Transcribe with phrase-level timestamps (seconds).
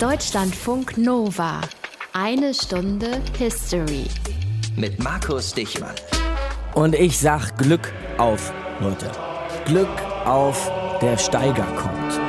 [0.00, 1.60] Deutschlandfunk Nova.
[2.12, 4.06] Eine Stunde History.
[4.76, 5.96] Mit Markus Dichmann.
[6.72, 9.10] Und ich sag Glück auf, Leute.
[9.64, 9.88] Glück
[10.24, 10.70] auf,
[11.02, 12.20] der Steiger kommt.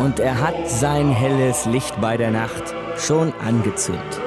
[0.00, 4.25] Und er hat sein helles Licht bei der Nacht schon angezündet.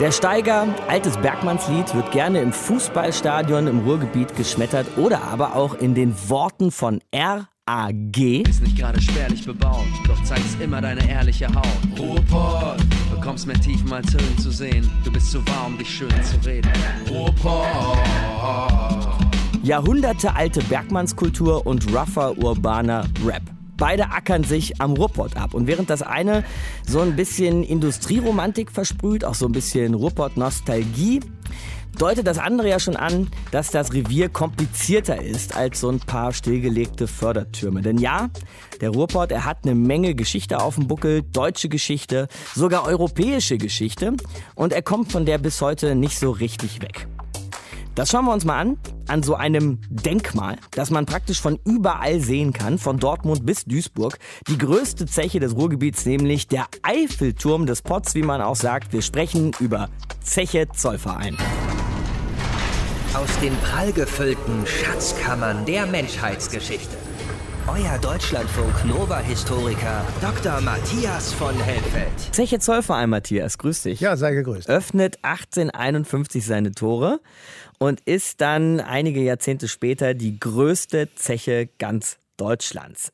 [0.00, 5.96] Der Steiger, altes Bergmannslied, wird gerne im Fußballstadion im Ruhrgebiet geschmettert oder aber auch in
[5.96, 8.44] den Worten von R.A.G.
[8.48, 11.98] Ist nicht gerade spärlich bebaut, doch zeigst immer deine ehrliche Haut.
[11.98, 12.76] Ruhrpott,
[13.10, 14.88] bekommst mehr Tiefen als Höhen zu sehen.
[15.02, 16.70] Du bist zu warm, dich schön zu reden.
[17.10, 17.66] Ruhrpott.
[19.64, 23.57] Jahrhundertealte Bergmannskultur und rougher urbaner Rap.
[23.78, 25.54] Beide ackern sich am Ruhrpott ab.
[25.54, 26.44] Und während das eine
[26.86, 31.20] so ein bisschen Industrieromantik versprüht, auch so ein bisschen Ruhrpott-Nostalgie,
[31.96, 36.32] deutet das andere ja schon an, dass das Revier komplizierter ist als so ein paar
[36.32, 37.82] stillgelegte Fördertürme.
[37.82, 38.30] Denn ja,
[38.80, 44.14] der Ruhrpott, er hat eine Menge Geschichte auf dem Buckel, deutsche Geschichte, sogar europäische Geschichte.
[44.54, 47.06] Und er kommt von der bis heute nicht so richtig weg.
[47.94, 48.78] Das schauen wir uns mal an,
[49.08, 54.18] an so einem Denkmal, das man praktisch von überall sehen kann, von Dortmund bis Duisburg.
[54.48, 58.92] Die größte Zeche des Ruhrgebiets, nämlich der Eiffelturm des Potts, wie man auch sagt.
[58.92, 59.88] Wir sprechen über
[60.22, 61.36] Zeche Zollverein.
[63.14, 67.07] Aus den prall gefüllten Schatzkammern der Menschheitsgeschichte.
[67.70, 70.58] Euer Deutschlandfunk Nova-Historiker Dr.
[70.62, 72.34] Matthias von Helfeld.
[72.34, 74.00] Zeche Zollverein, Matthias, grüß dich.
[74.00, 74.70] Ja, sei gegrüßt.
[74.70, 77.20] Öffnet 1851 seine Tore
[77.78, 83.12] und ist dann einige Jahrzehnte später die größte Zeche ganz Deutschlands.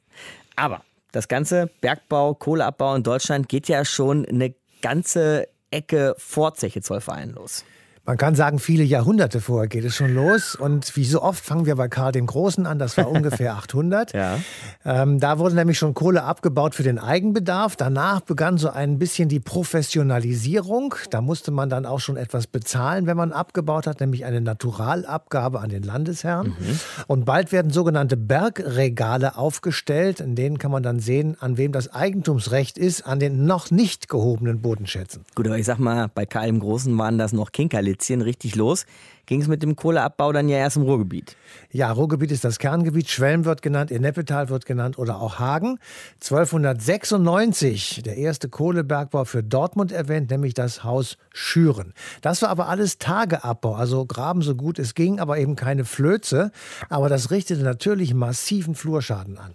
[0.55, 6.81] Aber das ganze Bergbau, Kohleabbau in Deutschland geht ja schon eine ganze Ecke vor Zeche
[6.81, 7.65] Zollverein los.
[8.07, 10.55] Man kann sagen, viele Jahrhunderte vorher geht es schon los.
[10.55, 12.79] Und wie so oft fangen wir bei Karl dem Großen an.
[12.79, 14.13] Das war ungefähr 800.
[14.13, 14.39] Ja.
[14.85, 17.77] Ähm, da wurde nämlich schon Kohle abgebaut für den Eigenbedarf.
[17.77, 20.95] Danach begann so ein bisschen die Professionalisierung.
[21.09, 25.61] Da musste man dann auch schon etwas bezahlen, wenn man abgebaut hat, nämlich eine Naturalabgabe
[25.61, 26.49] an den Landesherrn.
[26.49, 26.81] Mhm.
[27.07, 30.21] Und bald werden sogenannte Bergregale aufgestellt.
[30.21, 34.11] In denen kann man dann sehen, an wem das Eigentumsrecht ist, an den noch nicht
[34.11, 35.25] gehobenen Bodenschätzen.
[35.35, 37.51] Gut, aber ich sag mal, bei Karl dem Großen waren das noch
[37.95, 38.87] Kinkerlitzchen richtig los.
[39.27, 41.37] Ging es mit dem Kohleabbau dann ja erst im Ruhrgebiet.
[41.71, 43.09] Ja, Ruhrgebiet ist das Kerngebiet.
[43.09, 45.79] Schwelm wird genannt, Ennepetal wird genannt oder auch Hagen.
[46.23, 51.95] 1296 der erste Kohlebergbau für Dortmund erwähnt, nämlich das Haus Schüren.
[52.21, 56.51] Das war aber alles Tageabbau, also graben so gut es ging, aber eben keine Flöze.
[56.89, 59.55] Aber das richtete natürlich massiven Flurschaden an.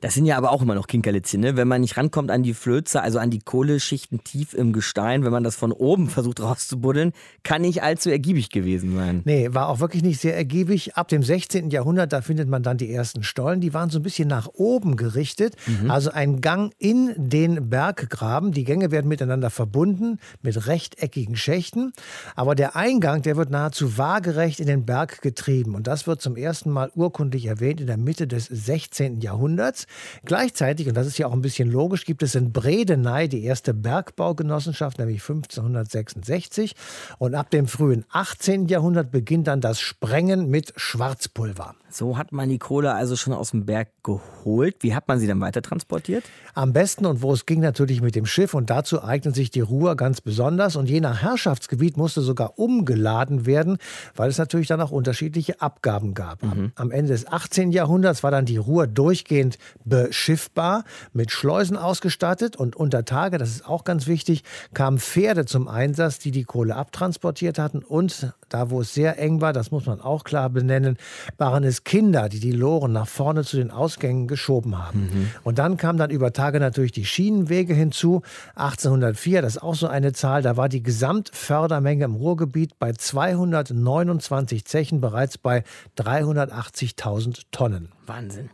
[0.00, 1.56] Das sind ja aber auch immer noch Kinkerlitzchen, ne?
[1.56, 5.30] Wenn man nicht rankommt an die Flöze, also an die Kohleschichten tief im Gestein, wenn
[5.30, 7.12] man das von oben versucht rauszubuddeln,
[7.44, 9.22] kann nicht allzu ergiebig gewesen sein.
[9.24, 10.96] Nee, war auch wirklich nicht sehr ergiebig.
[10.96, 11.70] Ab dem 16.
[11.70, 13.60] Jahrhundert, da findet man dann die ersten Stollen.
[13.60, 15.56] Die waren so ein bisschen nach oben gerichtet.
[15.88, 18.52] Also ein Gang in den Berggraben.
[18.52, 21.92] Die Gänge werden miteinander verbunden mit rechteckigen Schächten.
[22.36, 25.74] Aber der Eingang, der wird nahezu waagerecht in den Berg getrieben.
[25.74, 29.20] Und das wird zum ersten Mal urkundlich erwähnt in der Mitte des 16.
[29.20, 29.86] Jahrhunderts.
[30.24, 33.74] Gleichzeitig, und das ist ja auch ein bisschen logisch, gibt es in Bredeney die erste
[33.74, 36.74] Bergbaugenossenschaft, nämlich 1566.
[37.18, 38.66] Und ab dem frühen 18.
[38.66, 41.74] Jahrhundert beginnt dann das Sprengen mit Schwarzpulver.
[41.94, 44.78] So hat man die Kohle also schon aus dem Berg geholt.
[44.80, 46.24] Wie hat man sie dann weiter transportiert?
[46.52, 49.60] Am besten und wo es ging natürlich mit dem Schiff und dazu eignet sich die
[49.60, 53.78] Ruhr ganz besonders und je nach Herrschaftsgebiet musste sogar umgeladen werden,
[54.16, 56.42] weil es natürlich dann auch unterschiedliche Abgaben gab.
[56.42, 57.70] Am, am Ende des 18.
[57.70, 63.68] Jahrhunderts war dann die Ruhr durchgehend beschiffbar, mit Schleusen ausgestattet und unter Tage, das ist
[63.68, 64.42] auch ganz wichtig,
[64.74, 69.40] kamen Pferde zum Einsatz, die die Kohle abtransportiert hatten und da wo es sehr eng
[69.40, 70.96] war, das muss man auch klar benennen,
[71.38, 75.30] waren es Kinder, die die Loren nach vorne zu den Ausgängen geschoben haben.
[75.42, 78.22] Und dann kamen dann über Tage natürlich die Schienenwege hinzu.
[78.54, 84.64] 1804, das ist auch so eine Zahl, da war die Gesamtfördermenge im Ruhrgebiet bei 229
[84.64, 85.62] Zechen bereits bei
[85.98, 87.88] 380.000 Tonnen.
[88.06, 88.50] Wahnsinn.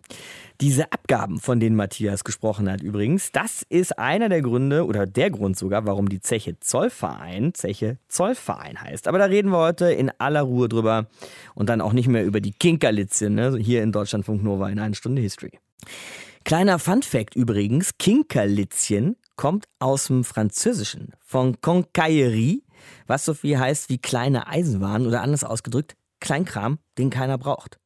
[0.61, 5.31] Diese Abgaben, von denen Matthias gesprochen hat übrigens, das ist einer der Gründe oder der
[5.31, 9.09] Grund sogar, warum die Zeche Zollverein Zeche Zollverein heißt.
[9.09, 11.07] Aber da reden wir heute in aller Ruhe drüber
[11.55, 13.57] und dann auch nicht mehr über die Kinkerlitzchen, ne?
[13.59, 15.53] hier in Deutschlandfunk Nova in einer Stunde History.
[16.45, 22.63] Kleiner Funfact übrigens, Kinkerlitzchen kommt aus dem Französischen, von Concaillerie,
[23.07, 27.80] was so viel heißt wie kleine Eisenwaren oder anders ausgedrückt, Kleinkram, den keiner braucht.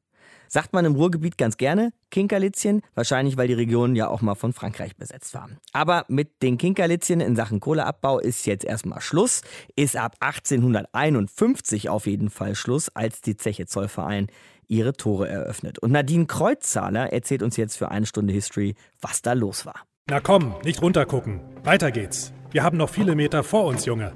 [0.54, 4.52] Sagt man im Ruhrgebiet ganz gerne Kinkerlitzchen, wahrscheinlich weil die Region ja auch mal von
[4.52, 5.48] Frankreich besetzt war.
[5.72, 9.42] Aber mit den Kinkerlitzchen in Sachen Kohleabbau ist jetzt erstmal Schluss,
[9.74, 14.28] ist ab 1851 auf jeden Fall Schluss, als die Zeche Zollverein
[14.68, 15.80] ihre Tore eröffnet.
[15.80, 19.80] Und Nadine Kreuzzahler erzählt uns jetzt für eine Stunde History, was da los war.
[20.08, 21.40] Na komm, nicht runtergucken.
[21.64, 22.32] Weiter geht's.
[22.52, 24.12] Wir haben noch viele Meter vor uns, Junge.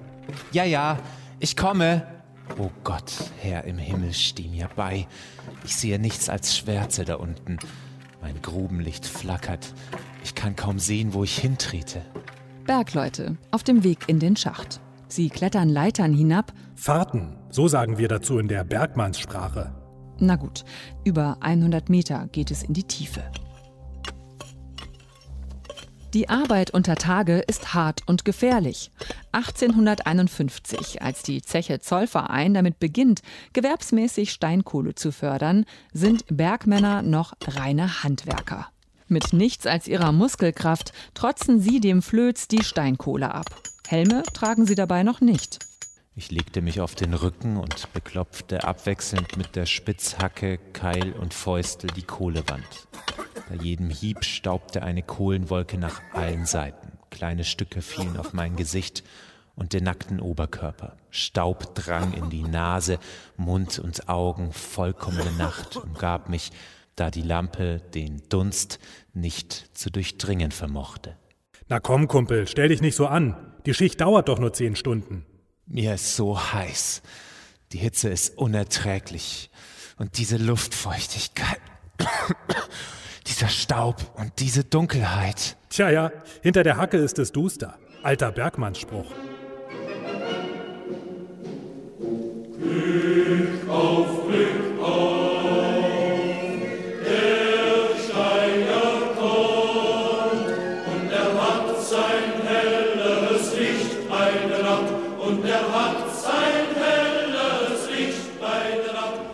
[0.52, 1.00] Ja, ja,
[1.40, 2.17] ich komme.
[2.56, 5.06] Oh Gott, Herr im Himmel, steh mir bei.
[5.64, 7.58] Ich sehe nichts als Schwärze da unten.
[8.20, 9.74] Mein Grubenlicht flackert.
[10.24, 12.02] Ich kann kaum sehen, wo ich hintrete.
[12.66, 14.80] Bergleute auf dem Weg in den Schacht.
[15.08, 16.52] Sie klettern Leitern hinab.
[16.74, 19.72] Fahrten, so sagen wir dazu in der Bergmannssprache.
[20.18, 20.64] Na gut,
[21.04, 23.22] über 100 Meter geht es in die Tiefe.
[26.14, 28.90] Die Arbeit unter Tage ist hart und gefährlich.
[29.32, 33.20] 1851, als die Zeche Zollverein damit beginnt,
[33.52, 38.68] gewerbsmäßig Steinkohle zu fördern, sind Bergmänner noch reine Handwerker.
[39.06, 43.46] Mit nichts als ihrer Muskelkraft trotzen sie dem Flöz die Steinkohle ab.
[43.86, 45.67] Helme tragen sie dabei noch nicht.
[46.18, 51.88] Ich legte mich auf den Rücken und beklopfte abwechselnd mit der Spitzhacke, Keil und Fäustel
[51.94, 52.88] die Kohlewand.
[53.48, 56.98] Bei jedem Hieb staubte eine Kohlenwolke nach allen Seiten.
[57.10, 59.04] Kleine Stücke fielen auf mein Gesicht
[59.54, 60.96] und den nackten Oberkörper.
[61.10, 62.98] Staub drang in die Nase,
[63.36, 64.52] Mund und Augen.
[64.52, 66.50] Vollkommene Nacht umgab mich,
[66.96, 68.80] da die Lampe den Dunst
[69.14, 71.16] nicht zu durchdringen vermochte.
[71.68, 73.36] Na komm, Kumpel, stell dich nicht so an.
[73.66, 75.24] Die Schicht dauert doch nur zehn Stunden.
[75.70, 77.02] Mir ist so heiß.
[77.72, 79.50] Die Hitze ist unerträglich.
[79.98, 81.60] Und diese Luftfeuchtigkeit,
[83.26, 85.56] dieser Staub und diese Dunkelheit.
[85.68, 86.10] Tja, ja,
[86.42, 87.78] hinter der Hacke ist es duster.
[88.02, 89.12] Alter Bergmannsspruch.
[92.58, 94.17] Glück auf,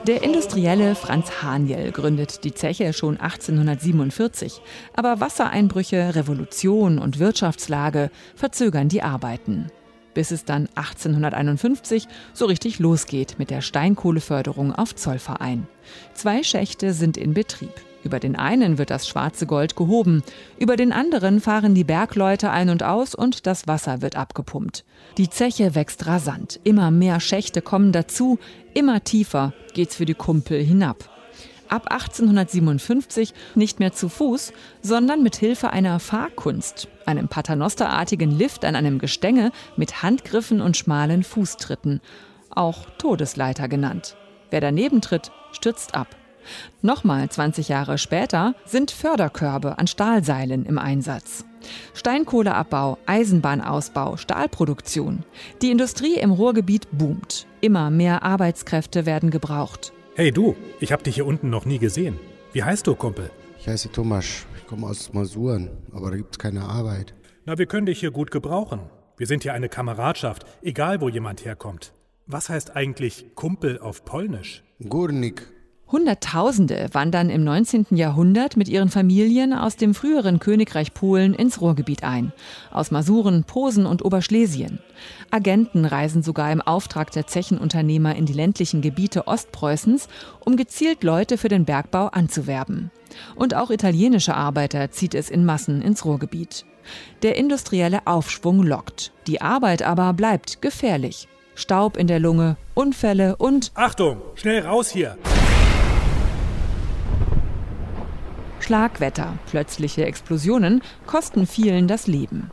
[0.06, 4.60] Der Industrielle Franz Haniel gründet die Zeche schon 1847.
[4.94, 9.68] Aber Wassereinbrüche, Revolution und Wirtschaftslage verzögern die Arbeiten.
[10.12, 15.66] Bis es dann 1851 so richtig losgeht mit der Steinkohleförderung auf Zollverein.
[16.12, 17.72] Zwei Schächte sind in Betrieb.
[18.04, 20.22] Über den einen wird das schwarze Gold gehoben,
[20.58, 24.84] über den anderen fahren die Bergleute ein und aus und das Wasser wird abgepumpt.
[25.16, 28.38] Die Zeche wächst rasant, immer mehr Schächte kommen dazu,
[28.74, 31.10] immer tiefer geht's für die Kumpel hinab.
[31.70, 34.52] Ab 1857 nicht mehr zu Fuß,
[34.82, 41.24] sondern mit Hilfe einer Fahrkunst, einem Paternosterartigen Lift an einem Gestänge mit Handgriffen und schmalen
[41.24, 42.02] Fußtritten,
[42.50, 44.16] auch Todesleiter genannt.
[44.50, 46.14] Wer daneben tritt, stürzt ab.
[46.82, 51.44] Nochmal 20 Jahre später sind Förderkörbe an Stahlseilen im Einsatz.
[51.94, 55.24] Steinkohleabbau, Eisenbahnausbau, Stahlproduktion.
[55.62, 57.46] Die Industrie im Ruhrgebiet boomt.
[57.60, 59.92] Immer mehr Arbeitskräfte werden gebraucht.
[60.14, 62.20] Hey du, ich hab dich hier unten noch nie gesehen.
[62.52, 63.30] Wie heißt du, Kumpel?
[63.58, 64.46] Ich heiße Thomas.
[64.56, 67.14] Ich komme aus Masuren, aber da gibt's keine Arbeit.
[67.46, 68.80] Na, wir können dich hier gut gebrauchen.
[69.16, 71.92] Wir sind hier eine Kameradschaft, egal wo jemand herkommt.
[72.26, 74.62] Was heißt eigentlich Kumpel auf Polnisch?
[74.88, 75.53] Gurnik.
[75.92, 77.86] Hunderttausende wandern im 19.
[77.90, 82.32] Jahrhundert mit ihren Familien aus dem früheren Königreich Polen ins Ruhrgebiet ein,
[82.70, 84.78] aus Masuren, Posen und Oberschlesien.
[85.30, 90.08] Agenten reisen sogar im Auftrag der Zechenunternehmer in die ländlichen Gebiete Ostpreußens,
[90.40, 92.90] um gezielt Leute für den Bergbau anzuwerben.
[93.36, 96.64] Und auch italienische Arbeiter zieht es in Massen ins Ruhrgebiet.
[97.22, 101.28] Der industrielle Aufschwung lockt, die Arbeit aber bleibt gefährlich.
[101.54, 105.16] Staub in der Lunge, Unfälle und Achtung, schnell raus hier!
[108.64, 112.50] Schlagwetter, plötzliche Explosionen kosten vielen das Leben.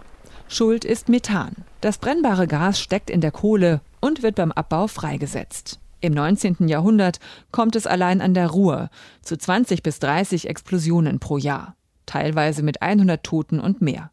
[0.50, 1.56] Schuld ist Methan.
[1.80, 5.80] Das brennbare Gas steckt in der Kohle und wird beim Abbau freigesetzt.
[6.02, 6.68] Im 19.
[6.68, 7.22] Jahrhundert
[7.54, 8.90] kommt es allein an der Ruhr
[9.22, 14.12] zu 20 bis 30 Explosionen pro Jahr, teilweise mit 100 Toten und mehr.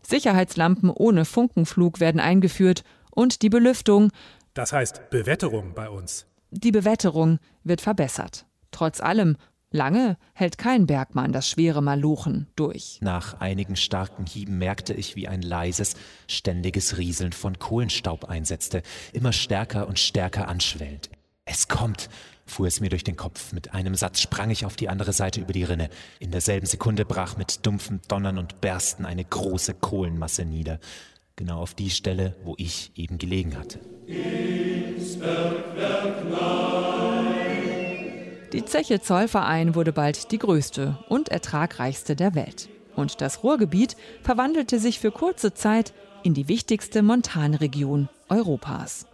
[0.00, 4.12] Sicherheitslampen ohne Funkenflug werden eingeführt und die Belüftung,
[4.54, 6.24] das heißt Bewetterung bei uns.
[6.50, 8.46] Die Bewetterung wird verbessert.
[8.70, 9.36] Trotz allem
[9.70, 12.98] Lange hält kein Bergmann das schwere Malochen durch.
[13.02, 15.94] Nach einigen starken Hieben merkte ich, wie ein leises,
[16.26, 18.82] ständiges Rieseln von Kohlenstaub einsetzte,
[19.12, 21.10] immer stärker und stärker anschwellend.
[21.44, 22.08] Es kommt,
[22.46, 23.52] fuhr es mir durch den Kopf.
[23.52, 25.90] Mit einem Satz sprang ich auf die andere Seite über die Rinne.
[26.18, 30.80] In derselben Sekunde brach mit dumpfem Donnern und Bersten eine große Kohlenmasse nieder.
[31.36, 33.80] Genau auf die Stelle, wo ich eben gelegen hatte.
[34.06, 36.24] Ins Bergwerk
[38.52, 42.70] Die Zeche Zollverein wurde bald die größte und ertragreichste der Welt.
[42.96, 49.06] Und das Ruhrgebiet verwandelte sich für kurze Zeit in die wichtigste Montanregion Europas.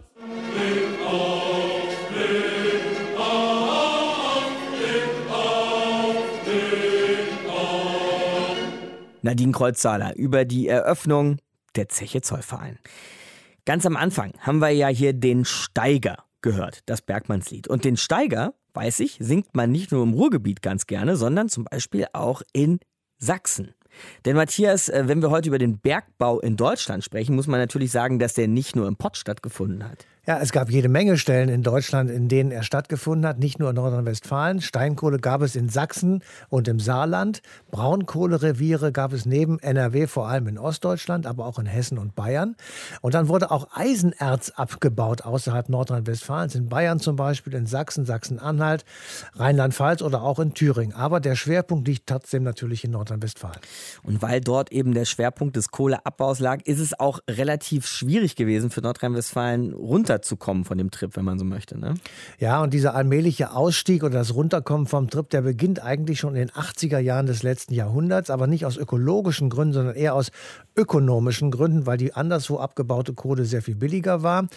[9.21, 11.39] Nadine Kreuzzahler über die Eröffnung
[11.75, 12.79] der Zeche Zollverein.
[13.65, 17.67] Ganz am Anfang haben wir ja hier den Steiger gehört, das Bergmannslied.
[17.67, 21.65] Und den Steiger, weiß ich, singt man nicht nur im Ruhrgebiet ganz gerne, sondern zum
[21.65, 22.79] Beispiel auch in
[23.17, 23.73] Sachsen.
[24.25, 27.91] Denn Matthias, äh, wenn wir heute über den Bergbau in Deutschland sprechen, muss man natürlich
[27.91, 30.05] sagen, dass der nicht nur im Pott stattgefunden hat.
[30.27, 33.69] Ja, es gab jede Menge Stellen in Deutschland, in denen er stattgefunden hat, nicht nur
[33.69, 34.59] in Nordrhein-Westfalen.
[34.59, 37.43] Steinkohle gab es in Sachsen und im Saarland.
[37.69, 42.55] Braunkohlereviere gab es neben NRW vor allem in Ostdeutschland, aber auch in Hessen und Bayern.
[43.01, 48.83] Und dann wurde auch Eisenerz abgebaut außerhalb Nordrhein-Westfalens, in Bayern zum Beispiel, in Sachsen, Sachsen-Anhalt,
[49.35, 50.95] Rheinland-Pfalz oder auch in Thüringen.
[50.95, 53.59] Aber der Schwerpunkt liegt trotzdem natürlich in Nordrhein-Westfalen.
[54.01, 58.71] Und weil dort eben der Schwerpunkt des Kohleabbaus lag, ist es auch relativ schwierig gewesen
[58.71, 61.77] für Nordrhein-Westfalen runter runterzukommen von dem Trip, wenn man so möchte.
[61.77, 61.95] Ne?
[62.39, 66.47] Ja, und dieser allmähliche Ausstieg oder das Runterkommen vom Trip, der beginnt eigentlich schon in
[66.47, 70.31] den 80er Jahren des letzten Jahrhunderts, aber nicht aus ökologischen Gründen, sondern eher aus
[70.77, 74.47] ökonomischen Gründen, weil die anderswo abgebaute Kohle sehr viel billiger war.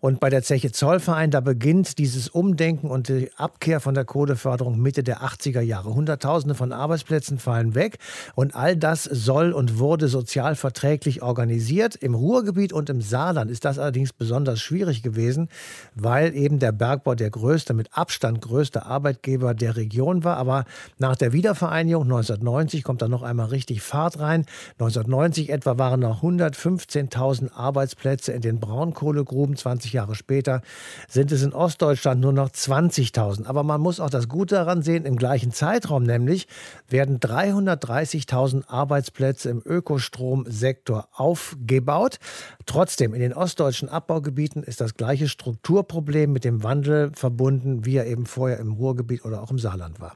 [0.00, 4.80] Und bei der Zeche Zollverein, da beginnt dieses Umdenken und die Abkehr von der Kohleförderung
[4.80, 5.94] Mitte der 80er Jahre.
[5.94, 7.98] Hunderttausende von Arbeitsplätzen fallen weg
[8.34, 11.94] und all das soll und wurde sozial verträglich organisiert.
[11.96, 15.48] Im Ruhrgebiet und im Saarland ist das allerdings besonders schwierig gewesen,
[15.94, 20.36] weil eben der Bergbau der größte, mit Abstand größte Arbeitgeber der Region war.
[20.36, 20.64] Aber
[20.98, 24.44] nach der Wiedervereinigung 1990 kommt da noch einmal richtig Fahrt rein.
[24.72, 29.56] 1990 etwa waren noch 115.000 Arbeitsplätze in den Braunkohlegruben.
[29.56, 30.62] 20 Jahre später
[31.08, 33.46] sind es in Ostdeutschland nur noch 20.000.
[33.46, 36.46] Aber man muss auch das Gute daran sehen, im gleichen Zeitraum nämlich
[36.88, 42.18] werden 330.000 Arbeitsplätze im Ökostromsektor aufgebaut.
[42.66, 48.06] Trotzdem, in den ostdeutschen Abbaugebieten ist das gleiche Strukturproblem mit dem Wandel verbunden, wie er
[48.06, 50.14] eben vorher im Ruhrgebiet oder auch im Saarland war.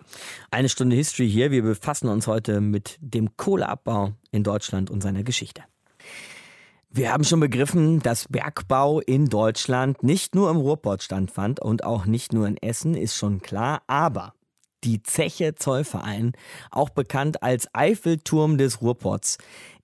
[0.50, 1.50] Eine Stunde History hier.
[1.50, 5.62] Wir befassen uns heute mit dem Kohleabbau in Deutschland und seiner Geschichte.
[6.90, 12.04] Wir haben schon begriffen, dass Bergbau in Deutschland nicht nur im Ruhrpott standfand und auch
[12.04, 13.80] nicht nur in Essen, ist schon klar.
[13.86, 14.34] Aber
[14.84, 16.32] die Zeche Zollverein,
[16.70, 19.38] auch bekannt als Eiffelturm des Ruhrpots,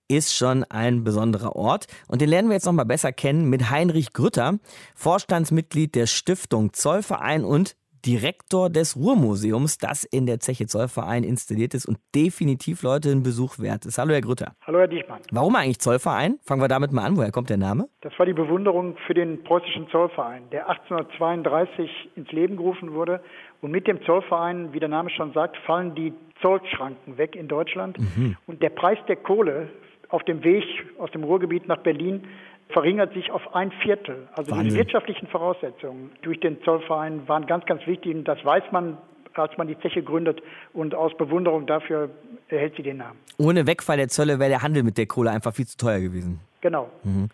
[0.09, 1.85] ist schon ein besonderer Ort.
[2.07, 4.57] Und den lernen wir jetzt noch mal besser kennen mit Heinrich Grütter,
[4.95, 7.75] Vorstandsmitglied der Stiftung Zollverein und
[8.05, 13.59] Direktor des Ruhrmuseums, das in der Zeche Zollverein installiert ist und definitiv Leute einen Besuch
[13.59, 13.97] wert ist.
[13.97, 14.53] Hallo, Herr Grütter.
[14.65, 15.21] Hallo, Herr Dichmann.
[15.31, 16.39] Warum eigentlich Zollverein?
[16.43, 17.17] Fangen wir damit mal an.
[17.17, 17.89] Woher kommt der Name?
[18.01, 23.21] Das war die Bewunderung für den preußischen Zollverein, der 1832 ins Leben gerufen wurde.
[23.61, 27.99] Und mit dem Zollverein, wie der Name schon sagt, fallen die Zollschranken weg in Deutschland.
[27.99, 28.37] Mhm.
[28.47, 29.69] Und der Preis der Kohle
[30.09, 30.63] auf dem Weg
[30.97, 32.23] aus dem Ruhrgebiet nach Berlin
[32.69, 34.27] verringert sich auf ein Viertel.
[34.33, 34.69] Also Wahnsinn.
[34.69, 38.15] die wirtschaftlichen Voraussetzungen durch den Zollverein waren ganz, ganz wichtig.
[38.15, 38.97] Und das weiß man,
[39.33, 40.41] als man die Zeche gründet.
[40.73, 42.09] Und aus Bewunderung dafür
[42.51, 43.19] erhält sie den Namen.
[43.37, 46.39] Ohne Wegfall der Zölle wäre der Handel mit der Kohle einfach viel zu teuer gewesen.
[46.61, 46.89] Genau.
[47.03, 47.29] Mhm.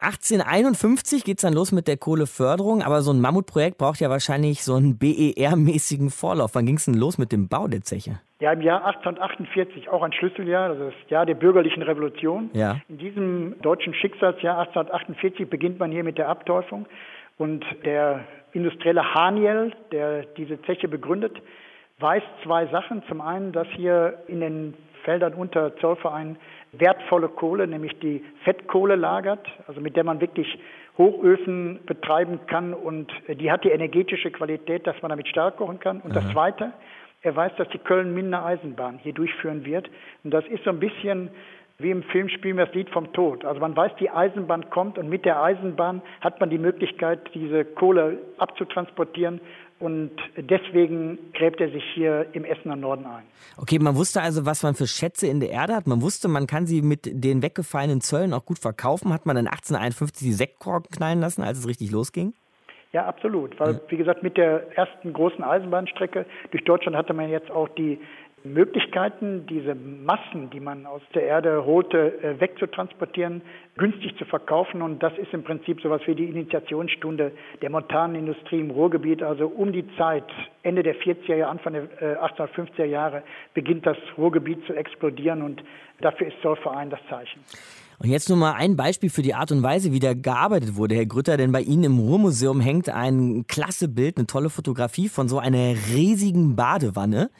[0.00, 4.62] 1851 geht es dann los mit der Kohleförderung, aber so ein Mammutprojekt braucht ja wahrscheinlich
[4.62, 6.54] so einen BER-mäßigen Vorlauf.
[6.54, 8.20] Wann ging es denn los mit dem Bau der Zeche?
[8.40, 12.50] Ja, im Jahr 1848, auch ein Schlüsseljahr, das ist das Jahr der bürgerlichen Revolution.
[12.52, 12.80] Ja.
[12.88, 16.86] In diesem deutschen Schicksalsjahr 1848 beginnt man hier mit der Abteufung
[17.38, 21.36] und der industrielle Haniel, der diese Zeche begründet,
[22.00, 23.02] weiß zwei Sachen.
[23.08, 24.74] Zum einen, dass hier in den
[25.04, 26.36] Feldern unter Zollverein
[26.72, 30.58] wertvolle Kohle, nämlich die Fettkohle lagert, also mit der man wirklich
[30.98, 36.00] Hochöfen betreiben kann und die hat die energetische Qualität, dass man damit stark kochen kann.
[36.00, 36.20] Und Aha.
[36.20, 36.72] das Zweite,
[37.22, 39.88] er weiß, dass die Köln-Minner Eisenbahn hier durchführen wird.
[40.24, 41.30] Und das ist so ein bisschen
[41.80, 43.44] wie im Film spielen wir das Lied vom Tod.
[43.44, 47.64] Also man weiß, die Eisenbahn kommt und mit der Eisenbahn hat man die Möglichkeit, diese
[47.64, 49.40] Kohle abzutransportieren
[49.80, 53.24] und deswegen gräbt er sich hier im Essener Norden ein.
[53.56, 55.86] Okay, man wusste also, was man für Schätze in der Erde hat.
[55.86, 59.12] Man wusste, man kann sie mit den weggefallenen Zöllen auch gut verkaufen.
[59.12, 62.34] Hat man dann 1851 die Sektkorken knallen lassen, als es richtig losging?
[62.92, 63.58] Ja, absolut.
[63.60, 68.00] Weil, wie gesagt, mit der ersten großen Eisenbahnstrecke durch Deutschland hatte man jetzt auch die
[68.44, 73.42] Möglichkeiten, diese Massen, die man aus der Erde holte, äh, wegzutransportieren,
[73.76, 74.82] günstig zu verkaufen.
[74.82, 79.22] Und das ist im Prinzip sowas wie die Initiationsstunde der Montanindustrie im Ruhrgebiet.
[79.22, 80.24] Also um die Zeit,
[80.62, 83.22] Ende der 40er Jahre, Anfang der 1850er äh, Jahre,
[83.54, 85.62] beginnt das Ruhrgebiet zu explodieren und
[86.00, 87.40] dafür ist Zollverein das Zeichen.
[88.00, 90.94] Und jetzt nur mal ein Beispiel für die Art und Weise, wie da gearbeitet wurde,
[90.94, 95.28] Herr Grütter, denn bei Ihnen im Ruhrmuseum hängt ein klasse Bild, eine tolle Fotografie von
[95.28, 97.30] so einer riesigen Badewanne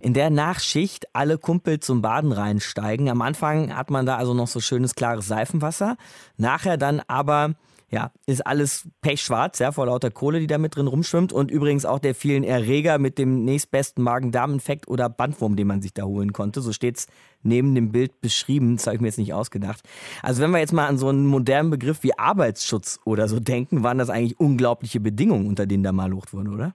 [0.00, 3.08] in der Nachschicht alle Kumpel zum Baden reinsteigen.
[3.08, 5.96] Am Anfang hat man da also noch so schönes klares Seifenwasser.
[6.36, 7.54] Nachher dann aber
[7.88, 11.84] ja, ist alles pechschwarz, ja, vor lauter Kohle, die da mit drin rumschwimmt und übrigens
[11.84, 16.32] auch der vielen Erreger mit dem nächstbesten Magen-Darm-Infekt oder Bandwurm, den man sich da holen
[16.32, 16.60] konnte.
[16.62, 17.06] So steht es
[17.42, 18.76] neben dem Bild beschrieben.
[18.76, 19.82] Das habe ich mir jetzt nicht ausgedacht.
[20.22, 23.84] Also wenn wir jetzt mal an so einen modernen Begriff wie Arbeitsschutz oder so denken,
[23.84, 26.74] waren das eigentlich unglaubliche Bedingungen, unter denen da mal lucht wurden, oder?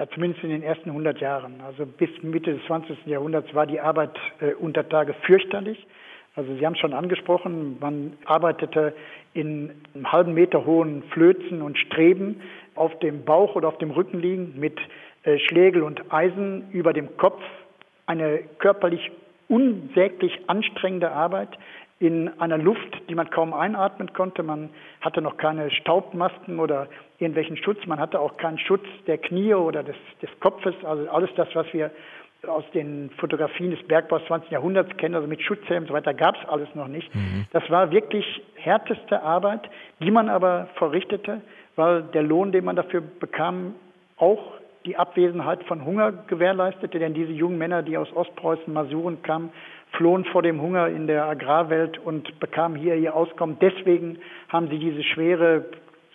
[0.00, 1.60] Ja, zumindest in den ersten 100 Jahren.
[1.60, 3.04] Also bis Mitte des 20.
[3.04, 5.86] Jahrhunderts war die Arbeit äh, unter Tage fürchterlich.
[6.34, 8.94] Also Sie haben es schon angesprochen, man arbeitete
[9.34, 12.40] in einem halben Meter hohen Flözen und Streben
[12.76, 14.78] auf dem Bauch oder auf dem Rücken liegen mit
[15.24, 17.42] äh, Schlägel und Eisen über dem Kopf.
[18.06, 19.10] Eine körperlich
[19.48, 21.50] unsäglich anstrengende Arbeit
[22.00, 24.42] in einer Luft, die man kaum einatmen konnte.
[24.42, 24.70] Man
[25.02, 26.88] hatte noch keine Staubmasken oder
[27.18, 27.86] irgendwelchen Schutz.
[27.86, 30.74] Man hatte auch keinen Schutz der Knie oder des, des Kopfes.
[30.82, 31.90] Also alles das, was wir
[32.46, 34.50] aus den Fotografien des Bergbaus 20.
[34.50, 37.14] Jahrhunderts kennen, also mit Schutzhelm und so weiter, gab es alles noch nicht.
[37.14, 37.44] Mhm.
[37.52, 39.68] Das war wirklich härteste Arbeit,
[40.00, 41.42] die man aber verrichtete,
[41.76, 43.74] weil der Lohn, den man dafür bekam,
[44.16, 44.54] auch
[44.86, 49.50] die Abwesenheit von Hunger gewährleistete, denn diese jungen Männer, die aus Ostpreußen, Masuren kamen,
[49.96, 53.58] flohen vor dem Hunger in der Agrarwelt und bekamen hier ihr Auskommen.
[53.60, 54.18] Deswegen
[54.48, 55.66] haben sie diese schwere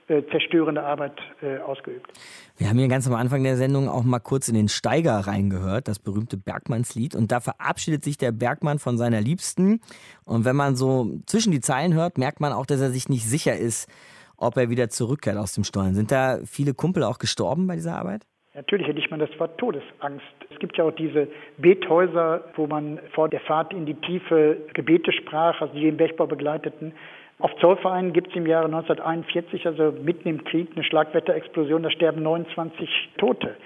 [0.08, 2.12] äh, zerstörende Arbeit äh, ausgeübt.
[2.58, 5.88] Wir haben hier ganz am Anfang der Sendung auch mal kurz in den Steiger reingehört,
[5.88, 7.16] das berühmte Bergmannslied.
[7.16, 9.82] Und da verabschiedet sich der Bergmann von seiner Liebsten.
[10.24, 13.26] Und wenn man so zwischen die Zeilen hört, merkt man auch, dass er sich nicht
[13.26, 13.90] sicher ist,
[14.38, 15.96] ob er wieder zurückkehrt aus dem Stollen.
[15.96, 18.28] Sind da viele Kumpel auch gestorben bei dieser Arbeit?
[18.56, 20.26] Natürlich hätte ich man das Wort Todesangst.
[20.50, 25.12] Es gibt ja auch diese Bethäuser, wo man vor der Fahrt in die Tiefe Gebete
[25.12, 26.94] sprach, also die den Bergbau begleiteten.
[27.40, 32.24] Auf Zollverein gibt es im Jahre 1941, also mitten im Krieg, eine Schlagwetterexplosion, da sterben
[32.24, 33.58] 29 Tote.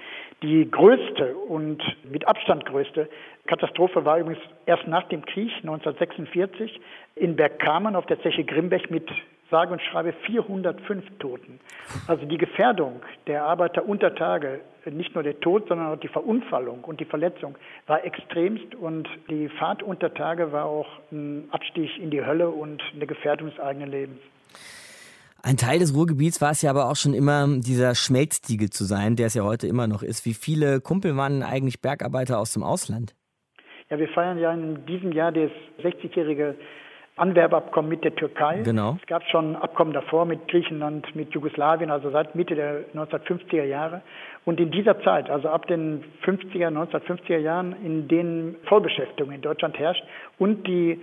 [0.42, 1.80] Die größte und
[2.10, 3.08] mit Abstand größte
[3.46, 6.80] Katastrophe war übrigens erst nach dem Krieg 1946
[7.14, 9.08] in Bergkamen auf der Zeche Grimbech mit
[9.50, 11.60] sage und schreibe 405 Toten.
[12.06, 16.84] Also die Gefährdung der Arbeiter unter Tage, nicht nur der Tod, sondern auch die Verunfallung
[16.84, 22.10] und die Verletzung war extremst und die Fahrt unter Tage war auch ein Abstieg in
[22.10, 24.20] die Hölle und eine Gefährdung des eigenen Lebens.
[25.42, 29.16] Ein Teil des Ruhrgebiets war es ja aber auch schon immer, dieser Schmelztiegel zu sein,
[29.16, 30.26] der es ja heute immer noch ist.
[30.26, 33.14] Wie viele Kumpel waren eigentlich Bergarbeiter aus dem Ausland?
[33.88, 35.50] Ja, wir feiern ja in diesem Jahr das
[35.82, 36.56] 60-jährige
[37.16, 38.62] Anwerbeabkommen mit der Türkei.
[38.62, 38.96] Genau.
[39.00, 44.02] Es gab schon Abkommen davor mit Griechenland, mit Jugoslawien, also seit Mitte der 1950er Jahre.
[44.44, 49.78] Und in dieser Zeit, also ab den 50er, 1950er Jahren, in denen Vollbeschäftigung in Deutschland
[49.78, 50.02] herrscht
[50.38, 51.00] und die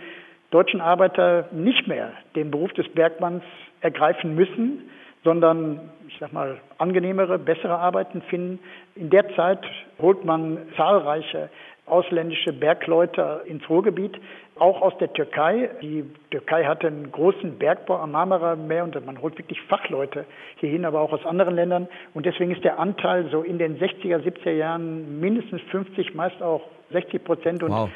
[0.50, 3.44] deutschen Arbeiter nicht mehr den Beruf des Bergmanns
[3.82, 4.90] ergreifen müssen,
[5.28, 8.60] sondern, ich sag mal, angenehmere, bessere Arbeiten finden.
[8.96, 9.60] In der Zeit
[10.02, 11.50] holt man zahlreiche
[11.86, 14.18] ausländische Bergleute ins Ruhrgebiet,
[14.58, 15.70] auch aus der Türkei.
[15.82, 20.24] Die Türkei hatte einen großen Bergbau am Marmara-Meer und man holt wirklich Fachleute
[20.62, 21.90] hierhin, aber auch aus anderen Ländern.
[22.14, 26.62] Und deswegen ist der Anteil so in den 60er, 70er Jahren mindestens 50, meist auch
[26.92, 27.64] 60 Prozent.
[27.64, 27.90] Und wow.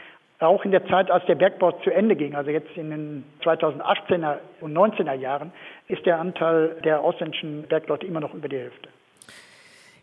[0.47, 4.37] Auch in der Zeit, als der Bergbau zu Ende ging, also jetzt in den 2018er
[4.59, 5.51] und 19er Jahren,
[5.87, 8.89] ist der Anteil der ausländischen Bergleute immer noch über die Hälfte.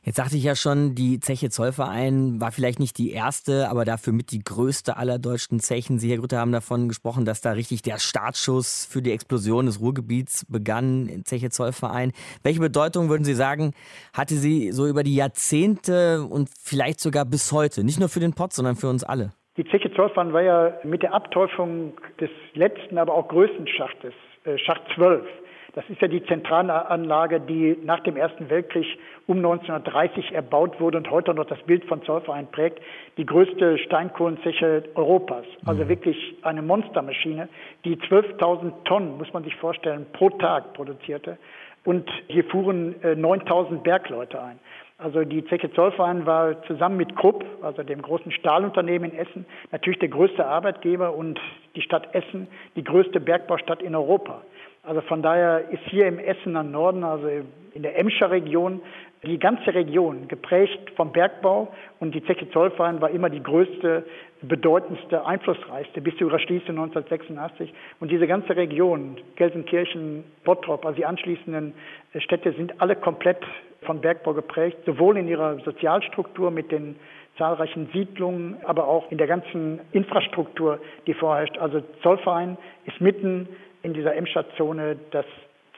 [0.09, 4.15] Jetzt sagte ich ja schon, die Zeche Zollverein war vielleicht nicht die erste, aber dafür
[4.15, 5.99] mit die größte aller deutschen Zechen.
[5.99, 9.81] Sie, Herr Grütter, haben davon gesprochen, dass da richtig der Startschuss für die Explosion des
[9.81, 12.13] Ruhrgebiets begann, Zeche Zollverein.
[12.43, 13.75] Welche Bedeutung würden Sie sagen,
[14.15, 17.85] hatte sie so über die Jahrzehnte und vielleicht sogar bis heute?
[17.85, 19.33] Nicht nur für den Pott, sondern für uns alle.
[19.59, 24.57] Die Zeche Zollverein war ja mit der Abteufung des letzten, aber auch größten Schachtes, äh,
[24.57, 25.27] Schacht 12,
[25.75, 28.87] das ist ja die Zentralanlage, die nach dem Ersten Weltkrieg
[29.27, 32.81] um 1930 erbaut wurde und heute noch das Bild von Zollverein prägt.
[33.17, 35.45] Die größte Steinkohlenzeche Europas.
[35.67, 35.89] Also mhm.
[35.89, 37.49] wirklich eine Monstermaschine,
[37.85, 41.39] die 12.000 Tonnen, muss man sich vorstellen, pro Tag produzierte.
[41.85, 44.59] Und hier fuhren äh, 9.000 Bergleute ein.
[45.01, 50.01] Also die Zeche Zollverein war zusammen mit Krupp, also dem großen Stahlunternehmen in Essen, natürlich
[50.01, 51.39] der größte Arbeitgeber und
[51.77, 54.43] die Stadt Essen die größte Bergbaustadt in Europa.
[54.83, 57.29] Also von daher ist hier im Essener Norden, also
[57.75, 58.81] in der Emscher Region,
[59.23, 61.69] die ganze Region geprägt vom Bergbau
[62.01, 64.05] und die Zeche Zollverein war immer die größte,
[64.43, 67.73] bedeutendste, einflussreichste bis zu ihrer Schließung 1986.
[68.01, 71.73] Und diese ganze Region, Gelsenkirchen, Bottrop, also die anschließenden
[72.19, 73.45] Städte sind alle komplett
[73.83, 76.97] vom Bergbau geprägt, sowohl in ihrer Sozialstruktur mit den
[77.37, 81.57] zahlreichen Siedlungen, aber auch in der ganzen Infrastruktur, die vorherrscht.
[81.59, 83.49] Also Zollverein ist mitten
[83.83, 85.25] in dieser Emscher-Zone das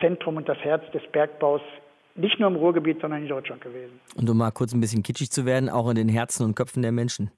[0.00, 1.60] Zentrum und das Herz des Bergbaus
[2.16, 4.00] nicht nur im Ruhrgebiet, sondern in Deutschland gewesen.
[4.16, 6.82] Und um mal kurz ein bisschen kitschig zu werden, auch in den Herzen und Köpfen
[6.82, 7.30] der Menschen.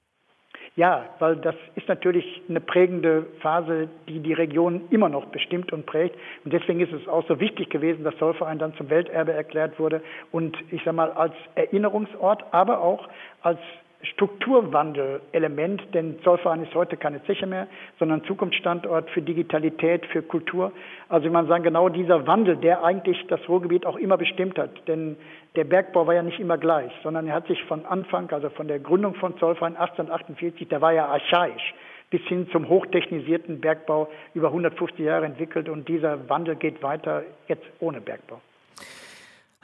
[0.75, 5.85] Ja, weil das ist natürlich eine prägende Phase, die die Region immer noch bestimmt und
[5.85, 6.15] prägt.
[6.45, 10.01] Und deswegen ist es auch so wichtig gewesen, dass Zollverein dann zum Welterbe erklärt wurde
[10.31, 13.07] und ich sage mal als Erinnerungsort, aber auch
[13.43, 13.59] als
[14.03, 17.67] Strukturwandelelement, denn Zollverein ist heute keine Zeche mehr,
[17.99, 20.73] sondern Zukunftsstandort für Digitalität, für Kultur.
[21.07, 25.15] Also man sagen, genau dieser Wandel, der eigentlich das Ruhrgebiet auch immer bestimmt hat, denn
[25.55, 28.67] der Bergbau war ja nicht immer gleich, sondern er hat sich von Anfang, also von
[28.67, 31.73] der Gründung von Zollverein 1848, der war ja archaisch,
[32.09, 37.65] bis hin zum hochtechnisierten Bergbau über 150 Jahre entwickelt und dieser Wandel geht weiter jetzt
[37.79, 38.41] ohne Bergbau.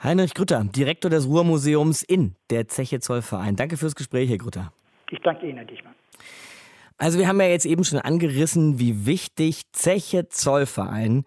[0.02, 3.56] Heinrich Grütter, Direktor des Ruhrmuseums in der Zeche Zollverein.
[3.56, 4.72] Danke fürs Gespräch, Herr Grütter.
[5.10, 5.94] Ich danke Ihnen, Herr Dichmann.
[6.96, 11.24] Also wir haben ja jetzt eben schon angerissen, wie wichtig Zeche Zollverein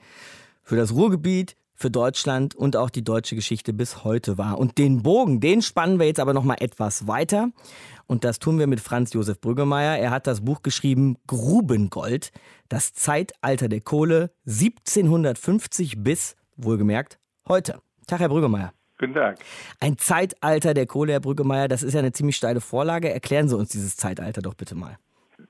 [0.64, 4.58] für das Ruhrgebiet, für Deutschland und auch die deutsche Geschichte bis heute war.
[4.58, 7.50] Und den Bogen, den spannen wir jetzt aber noch mal etwas weiter.
[8.08, 10.00] Und das tun wir mit Franz Josef Brüggemeier.
[10.00, 12.32] Er hat das Buch geschrieben Grubengold,
[12.70, 17.80] das Zeitalter der Kohle 1750 bis, wohlgemerkt, heute.
[18.08, 18.74] Tag, Herr Brüggemeier.
[19.00, 19.38] Guten Tag.
[19.82, 23.12] Ein Zeitalter der Kohle, Herr Brüggemeier, das ist ja eine ziemlich steile Vorlage.
[23.12, 24.98] Erklären Sie uns dieses Zeitalter doch bitte mal.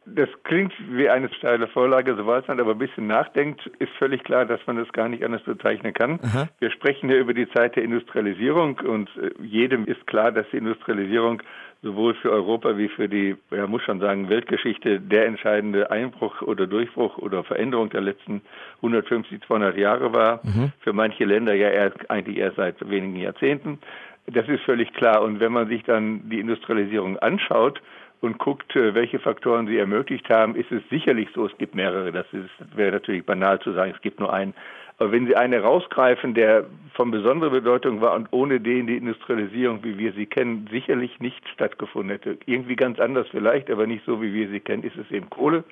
[0.06, 4.46] Das klingt wie eine steile Vorlage, sobald man aber ein bisschen nachdenkt, ist völlig klar,
[4.46, 6.20] dass man das gar nicht anders bezeichnen kann.
[6.24, 6.50] Aha.
[6.60, 10.58] Wir sprechen hier über die Zeit der Industrialisierung und äh, jedem ist klar, dass die
[10.58, 11.42] Industrialisierung
[11.84, 16.66] sowohl für Europa wie für die, ja, muss schon sagen, Weltgeschichte der entscheidende Einbruch oder
[16.66, 18.42] Durchbruch oder Veränderung der letzten
[18.78, 20.40] 150, 200 Jahre war.
[20.44, 20.72] Mhm.
[20.80, 23.80] Für manche Länder ja erst, eigentlich erst seit wenigen Jahrzehnten.
[24.28, 25.22] Das ist völlig klar.
[25.22, 27.82] Und wenn man sich dann die Industrialisierung anschaut,
[28.24, 32.12] und guckt, äh, welche Faktoren sie ermöglicht haben, ist es sicherlich so, es gibt mehrere.
[32.14, 34.54] Das, ist, wäre natürlich banal zu sagen, es gibt nur einen.
[34.98, 39.84] Aber wenn Sie einen herausgreifen, der von besonderer Bedeutung war und ohne den die Industrialisierung,
[39.84, 44.22] wie wir sie kennen, sicherlich nicht stattgefunden hätte, irgendwie ganz anders vielleicht, aber nicht so,
[44.22, 45.64] wie wir sie kennen, ist es eben Kohle,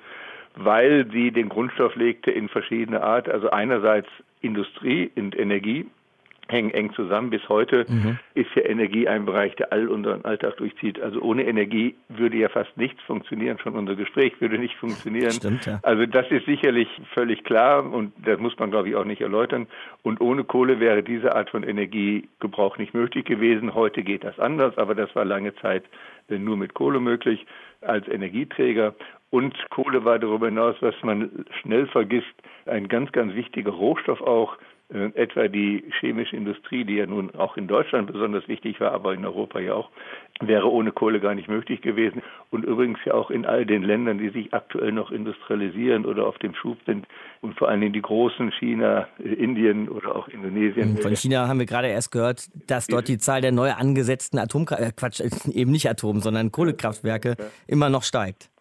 [0.56, 3.28] weil sie den Grundstoff legte in verschiedene Art.
[3.28, 4.08] Also einerseits
[4.40, 5.86] Industrie und Energie,
[6.52, 7.30] hängen eng zusammen.
[7.30, 8.18] Bis heute mhm.
[8.34, 11.00] ist ja Energie ein Bereich, der all unseren Alltag durchzieht.
[11.00, 13.58] Also ohne Energie würde ja fast nichts funktionieren.
[13.58, 15.32] Schon unser Gespräch würde nicht funktionieren.
[15.32, 15.80] Stimmt, ja.
[15.82, 19.66] Also das ist sicherlich völlig klar und das muss man, glaube ich, auch nicht erläutern.
[20.02, 23.74] Und ohne Kohle wäre diese Art von Energiegebrauch nicht möglich gewesen.
[23.74, 25.84] Heute geht das anders, aber das war lange Zeit
[26.28, 27.46] nur mit Kohle möglich
[27.80, 28.94] als Energieträger.
[29.30, 32.34] Und Kohle war darüber hinaus, was man schnell vergisst,
[32.66, 34.71] ein ganz, ganz wichtiger Rohstoff auch äh,
[35.14, 39.24] etwa die chemische Industrie, die ja nun auch in Deutschland besonders wichtig war, aber in
[39.24, 39.90] Europa ja auch,
[40.40, 42.22] wäre ohne Kohle gar nicht möglich gewesen.
[42.50, 46.38] Und übrigens ja auch in all den Ländern, die sich aktuell noch industrialisieren oder auf
[46.38, 47.06] dem Schub sind
[47.40, 50.98] und vor allem die großen China, Indien oder auch Indonesien.
[50.98, 54.82] Von China haben wir gerade erst gehört, dass dort die Zahl der neu angesetzten Atomkraft,
[54.82, 55.20] äh Quatsch,
[55.52, 57.44] eben nicht Atom, sondern Kohlekraftwerke ja.
[57.66, 58.51] immer noch steigt.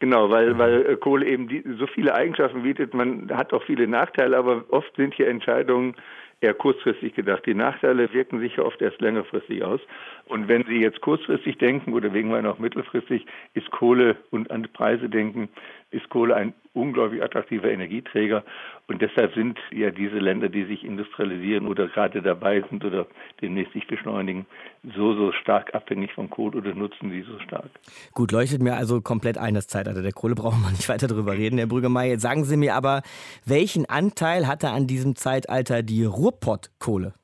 [0.00, 2.94] Genau, weil, weil äh, Kohle eben die, so viele Eigenschaften bietet.
[2.94, 5.96] Man hat auch viele Nachteile, aber oft sind hier Entscheidungen
[6.40, 7.46] eher kurzfristig gedacht.
[7.46, 9.80] Die Nachteile wirken sich ja oft erst längerfristig aus.
[10.28, 14.68] Und wenn Sie jetzt kurzfristig denken oder wegen meiner auch mittelfristig, ist Kohle und an
[14.72, 15.48] Preise denken,
[15.90, 18.44] ist Kohle ein unglaublich attraktiver Energieträger.
[18.88, 23.06] Und deshalb sind ja diese Länder, die sich industrialisieren oder gerade dabei sind oder
[23.40, 24.46] demnächst sich beschleunigen,
[24.94, 27.70] so, so stark abhängig von Kohle oder nutzen sie so stark.
[28.12, 31.32] Gut, leuchtet mir also komplett ein, das Zeitalter der Kohle, brauchen wir nicht weiter darüber
[31.32, 32.18] reden, Herr Brüggemeier.
[32.18, 33.02] Sagen Sie mir aber,
[33.46, 37.14] welchen Anteil hatte an diesem Zeitalter die Ruhrpottkohle?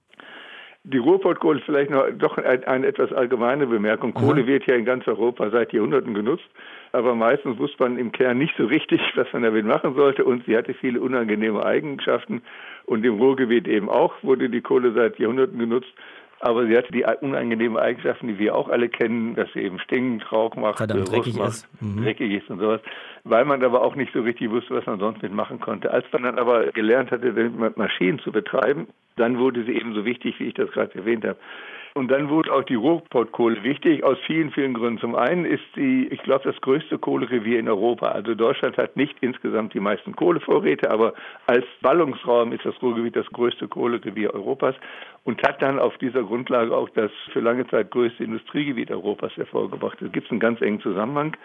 [0.84, 4.14] Die Ruhrpottkohle ist vielleicht noch doch eine, eine etwas allgemeine Bemerkung.
[4.14, 4.46] Kohle mhm.
[4.46, 6.48] wird ja in ganz Europa seit Jahrhunderten genutzt
[6.94, 10.46] aber meistens wusste man im Kern nicht so richtig, was man damit machen sollte und
[10.46, 12.42] sie hatte viele unangenehme Eigenschaften
[12.86, 15.92] und im Ruhrgebiet eben auch wurde die Kohle seit Jahrhunderten genutzt.
[16.40, 20.30] Aber sie hatte die unangenehmen Eigenschaften, die wir auch alle kennen, dass sie eben stinkt,
[20.30, 21.82] Rauch macht, Verdammt, dreckig macht, ist.
[21.82, 22.02] Mhm.
[22.02, 22.80] dreckig ist und sowas,
[23.22, 25.90] weil man aber auch nicht so richtig wusste, was man sonst mitmachen konnte.
[25.90, 30.05] Als man dann aber gelernt hatte, damit Maschinen zu betreiben, dann wurde sie eben so
[30.05, 31.38] wichtig, wie ich das gerade erwähnt habe.
[31.96, 34.98] Und dann wurde auch die Ruhrpottkohle wichtig, aus vielen, vielen Gründen.
[34.98, 38.09] Zum einen ist sie, ich glaube, das größte Kohlerevier in Europa.
[38.09, 41.14] Also Deutschland hat nicht insgesamt die meisten Kohlevorräte, aber
[41.46, 44.74] als Ballungsraum ist das Ruhrgebiet das größte Kohlerevier Europas
[45.22, 49.98] und hat dann auf dieser Grundlage auch das für lange Zeit größte Industriegebiet Europas hervorgebracht.
[50.00, 51.37] Da gibt es einen ganz engen Zusammenhang.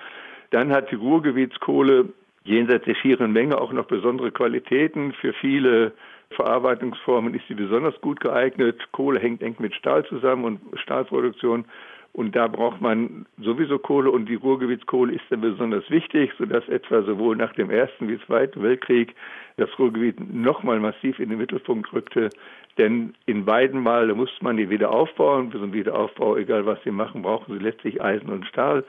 [0.50, 2.10] Dann hat die Ruhrgebietskohle
[2.44, 5.92] jenseits der schieren Menge auch noch besondere Qualitäten für viele
[6.32, 8.80] Verarbeitungsformen ist sie besonders gut geeignet.
[8.92, 11.66] Kohle hängt eng mit Stahl zusammen und Stahlproduktion.
[12.12, 17.04] Und da braucht man sowieso Kohle und die Ruhrgebietskohle ist dann besonders wichtig, sodass etwa
[17.04, 19.16] sowohl nach dem Ersten wie Zweiten Weltkrieg
[19.58, 22.30] das Ruhrgebiet nochmal massiv in den Mittelpunkt rückte.
[22.78, 25.52] Denn in beiden Male musste man die wieder aufbauen.
[25.52, 28.84] Für so einen Wiederaufbau, egal was sie machen, brauchen sie letztlich Eisen und Stahl.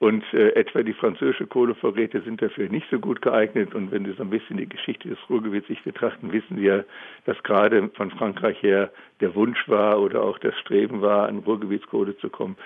[0.00, 3.74] Und äh, etwa die französische Kohlevorräte sind dafür nicht so gut geeignet.
[3.74, 6.82] Und wenn Sie so ein bisschen die Geschichte des Ruhrgebiets sich betrachten, wissen Sie ja,
[7.26, 12.16] dass gerade von Frankreich her der Wunsch war oder auch das Streben war, an Ruhrgebietskohle
[12.18, 12.56] zu kommen.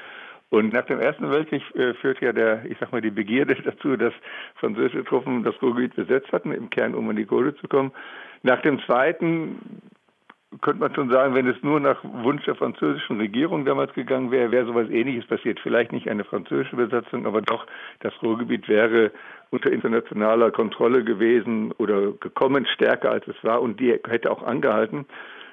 [0.50, 3.96] Und nach dem Ersten Weltkrieg äh, führte ja der, ich sag mal, die Begierde dazu,
[3.96, 4.14] dass
[4.56, 7.92] französische Truppen das Ruhrgebiet besetzt hatten, im Kern, um an die Kohle zu kommen.
[8.42, 9.58] Nach dem Zweiten
[10.62, 14.50] könnte man schon sagen, wenn es nur nach Wunsch der französischen Regierung damals gegangen wäre,
[14.50, 15.60] wäre sowas ähnliches passiert.
[15.60, 17.66] Vielleicht nicht eine französische Besatzung, aber doch
[18.00, 19.12] das Ruhrgebiet wäre
[19.50, 25.06] unter internationaler Kontrolle gewesen oder gekommen, stärker als es war und die hätte auch angehalten.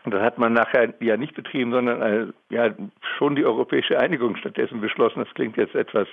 [0.06, 2.74] Und das hat man nachher ja nicht betrieben, sondern äh, ja
[3.18, 5.24] schon die europäische Einigung stattdessen beschlossen.
[5.24, 6.08] Das klingt jetzt etwas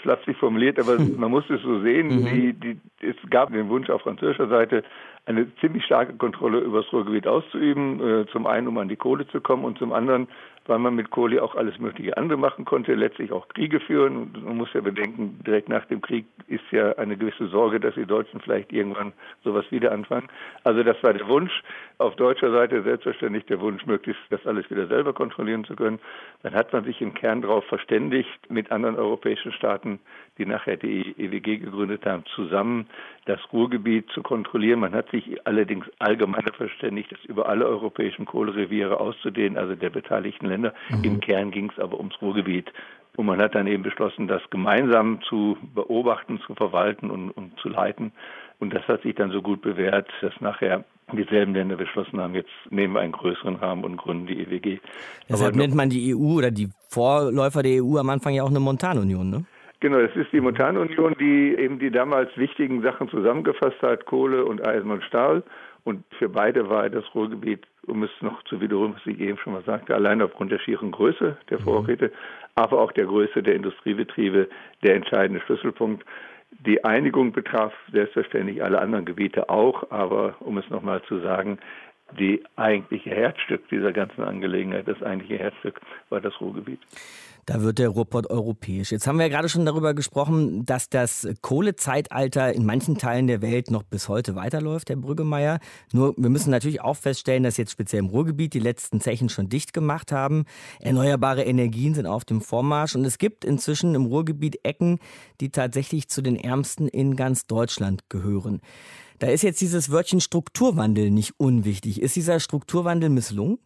[0.00, 2.08] flapsig formuliert, aber man muss es so sehen.
[2.08, 2.24] Mhm.
[2.24, 4.82] Die, die, es gab den Wunsch auf französischer Seite,
[5.28, 8.00] eine ziemlich starke Kontrolle über das Ruhrgebiet auszuüben.
[8.00, 10.26] Äh, zum einen, um an die Kohle zu kommen und zum anderen,
[10.66, 14.16] weil man mit Kohle auch alles mögliche andere machen konnte, letztlich auch Kriege führen.
[14.16, 17.94] Und man muss ja bedenken, direkt nach dem Krieg ist ja eine gewisse Sorge, dass
[17.94, 19.12] die Deutschen vielleicht irgendwann
[19.44, 20.28] sowas wieder anfangen.
[20.64, 21.62] Also das war der Wunsch.
[21.98, 25.98] Auf deutscher Seite selbstverständlich der Wunsch, möglichst das alles wieder selber kontrollieren zu können.
[26.42, 29.98] Dann hat man sich im Kern darauf verständigt, mit anderen europäischen Staaten,
[30.38, 32.86] die nachher die EWG gegründet haben, zusammen
[33.26, 34.80] das Ruhrgebiet zu kontrollieren.
[34.80, 40.46] Man hat sich allerdings allgemein verständigt, das über alle europäischen Kohlereviere auszudehnen, also der beteiligten
[40.46, 40.72] Länder.
[40.90, 41.04] Mhm.
[41.04, 42.72] Im Kern ging es aber ums Ruhrgebiet.
[43.16, 47.68] Und man hat dann eben beschlossen, das gemeinsam zu beobachten, zu verwalten und, und zu
[47.68, 48.12] leiten.
[48.60, 52.50] Und das hat sich dann so gut bewährt, dass nachher dieselben Länder beschlossen haben, jetzt
[52.70, 54.78] nehmen wir einen größeren Rahmen und gründen die EWG.
[55.28, 58.60] Deshalb nennt man die EU oder die Vorläufer der EU am Anfang ja auch eine
[58.60, 59.44] Montanunion, ne?
[59.80, 64.66] Genau, es ist die Montanunion, die eben die damals wichtigen Sachen zusammengefasst hat, Kohle und
[64.66, 65.44] Eisen und Stahl.
[65.84, 69.52] Und für beide war das Ruhrgebiet, um es noch zu wiederholen, was ich eben schon
[69.52, 71.64] mal sagte, allein aufgrund der schieren Größe der mhm.
[71.64, 72.12] Vorräte,
[72.56, 74.48] aber auch der Größe der Industriebetriebe
[74.82, 76.04] der entscheidende Schlüsselpunkt.
[76.66, 81.58] Die Einigung betraf selbstverständlich alle anderen Gebiete auch, aber um es nochmal zu sagen,
[82.18, 86.80] die eigentliche Herzstück dieser ganzen Angelegenheit, das eigentliche Herzstück war das Ruhrgebiet.
[87.48, 88.92] Da wird der Ruhrpott europäisch.
[88.92, 93.40] Jetzt haben wir ja gerade schon darüber gesprochen, dass das Kohlezeitalter in manchen Teilen der
[93.40, 95.58] Welt noch bis heute weiterläuft, Herr Brüggemeier.
[95.94, 99.48] Nur wir müssen natürlich auch feststellen, dass jetzt speziell im Ruhrgebiet die letzten Zechen schon
[99.48, 100.44] dicht gemacht haben.
[100.78, 104.98] Erneuerbare Energien sind auf dem Vormarsch und es gibt inzwischen im Ruhrgebiet Ecken,
[105.40, 108.60] die tatsächlich zu den ärmsten in ganz Deutschland gehören.
[109.20, 112.02] Da ist jetzt dieses Wörtchen Strukturwandel nicht unwichtig.
[112.02, 113.58] Ist dieser Strukturwandel misslungen?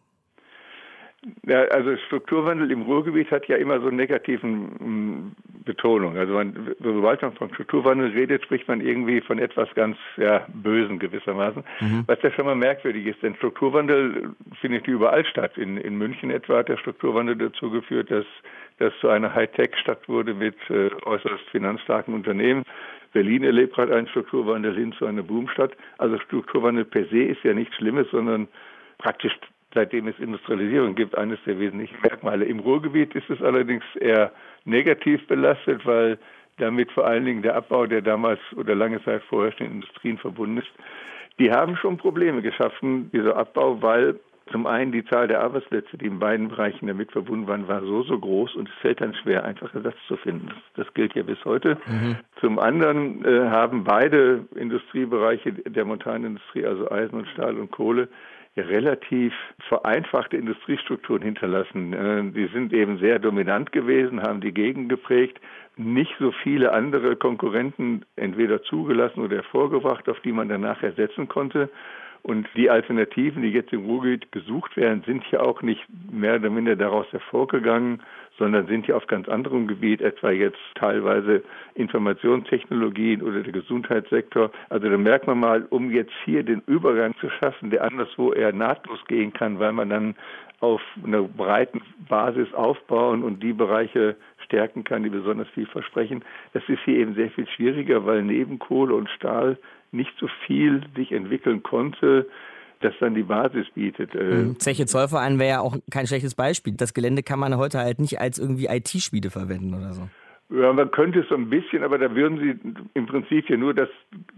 [1.45, 6.17] Ja, also Strukturwandel im Ruhrgebiet hat ja immer so eine negativen mm, Betonung.
[6.17, 10.99] Also man, sobald man von Strukturwandel redet, spricht man irgendwie von etwas ganz ja, Bösen
[10.99, 11.63] gewissermaßen.
[11.79, 12.03] Mhm.
[12.07, 15.57] Was ja schon mal merkwürdig ist, denn Strukturwandel findet überall statt.
[15.57, 18.25] In, in München etwa hat der Strukturwandel dazu geführt, dass
[18.79, 22.63] das zu einer Hightech-Stadt wurde mit äh, äußerst finanzstarken Unternehmen.
[23.13, 25.71] Berlin erlebt gerade einen Strukturwandel hin zu einer Boomstadt.
[25.99, 28.47] Also Strukturwandel per se ist ja nichts Schlimmes, sondern
[28.97, 29.37] praktisch
[29.73, 32.45] seitdem es Industrialisierung gibt, eines der wesentlichen Merkmale.
[32.45, 34.31] Im Ruhrgebiet ist es allerdings eher
[34.65, 36.17] negativ belastet, weil
[36.57, 40.71] damit vor allen Dingen der Abbau, der damals oder lange Zeit vorherrschenden Industrien verbunden ist.
[41.39, 44.19] Die haben schon Probleme geschaffen, dieser Abbau, weil
[44.51, 48.03] zum einen die Zahl der Arbeitsplätze, die in beiden Bereichen damit verbunden waren, war so,
[48.03, 50.47] so groß und es fällt dann schwer, einfach Ersatz zu finden.
[50.47, 51.77] Das, das gilt ja bis heute.
[51.87, 52.17] Mhm.
[52.41, 58.09] Zum anderen äh, haben beide Industriebereiche der Montanindustrie, also Eisen und Stahl und Kohle,
[58.57, 59.33] relativ
[59.67, 61.93] vereinfachte Industriestrukturen hinterlassen.
[61.93, 65.39] Äh, die sind eben sehr dominant gewesen, haben die Gegend geprägt,
[65.75, 71.69] nicht so viele andere Konkurrenten entweder zugelassen oder hervorgebracht, auf die man danach ersetzen konnte.
[72.21, 76.49] Und die Alternativen, die jetzt im Ruhrgebiet gesucht werden, sind ja auch nicht mehr oder
[76.49, 78.01] minder daraus hervorgegangen,
[78.37, 81.43] sondern sind ja auf ganz anderem Gebiet, etwa jetzt teilweise
[81.75, 84.51] Informationstechnologien oder der Gesundheitssektor.
[84.69, 88.51] Also da merkt man mal, um jetzt hier den Übergang zu schaffen, der anderswo eher
[88.51, 90.15] nahtlos gehen kann, weil man dann
[90.59, 94.15] auf einer breiten Basis aufbauen und die Bereiche
[94.45, 96.23] stärken kann, die besonders viel versprechen.
[96.53, 99.57] Das ist hier eben sehr viel schwieriger, weil neben Kohle und Stahl
[99.91, 102.27] nicht so viel sich entwickeln konnte,
[102.83, 104.13] das dann die Basis bietet.
[104.15, 104.19] Äh.
[104.31, 106.73] Hm, Zeche Zollverein wäre ja auch kein schlechtes Beispiel.
[106.75, 110.07] Das Gelände kann man heute halt nicht als irgendwie IT-Schmiede verwenden oder so.
[110.49, 113.73] Ja, man könnte es so ein bisschen, aber da würden Sie im Prinzip ja nur
[113.73, 113.87] das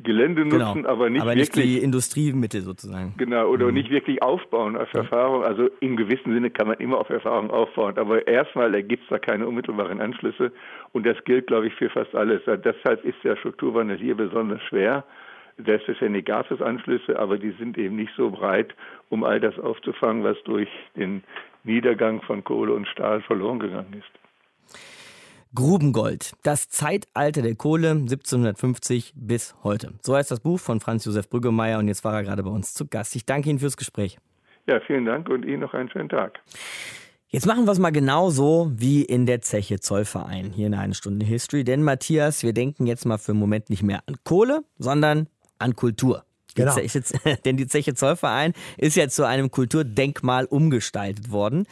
[0.01, 0.67] Gelände Genau.
[0.73, 1.77] nutzen, aber nicht aber nicht wirklich.
[1.79, 3.15] die Industriemittel sozusagen.
[3.17, 3.73] Genau, oder Mhm.
[3.73, 5.43] nicht wirklich aufbauen auf Erfahrung.
[5.43, 9.19] Also im gewissen Sinne kann man immer auf Erfahrung aufbauen, aber erstmal ergibt es da
[9.19, 10.53] keine unmittelbaren Anschlüsse
[10.93, 12.41] und das gilt, glaube ich, für fast alles.
[12.45, 15.03] Deshalb ist der Strukturwandel hier besonders schwer.
[15.57, 18.75] Selbstverständlich gab es Anschlüsse, aber die sind eben nicht so breit,
[19.09, 21.23] um all das aufzufangen, was durch den
[21.63, 24.77] Niedergang von Kohle und Stahl verloren gegangen ist.
[25.55, 29.93] Grubengold, das Zeitalter der Kohle 1750 bis heute.
[30.01, 32.73] So heißt das Buch von Franz Josef Brüggemeier und jetzt war er gerade bei uns
[32.73, 33.15] zu Gast.
[33.15, 34.17] Ich danke Ihnen fürs Gespräch.
[34.67, 36.41] Ja, vielen Dank und Ihnen noch einen schönen Tag.
[37.27, 41.25] Jetzt machen wir es mal genauso wie in der Zeche Zollverein hier in einer Stunde
[41.25, 41.63] History.
[41.63, 45.27] Denn Matthias, wir denken jetzt mal für einen Moment nicht mehr an Kohle, sondern
[45.59, 46.23] an Kultur.
[46.57, 46.73] Die Genau.
[46.73, 47.03] Zeche,
[47.45, 51.67] denn die Zeche Zollverein ist ja zu einem Kulturdenkmal umgestaltet worden.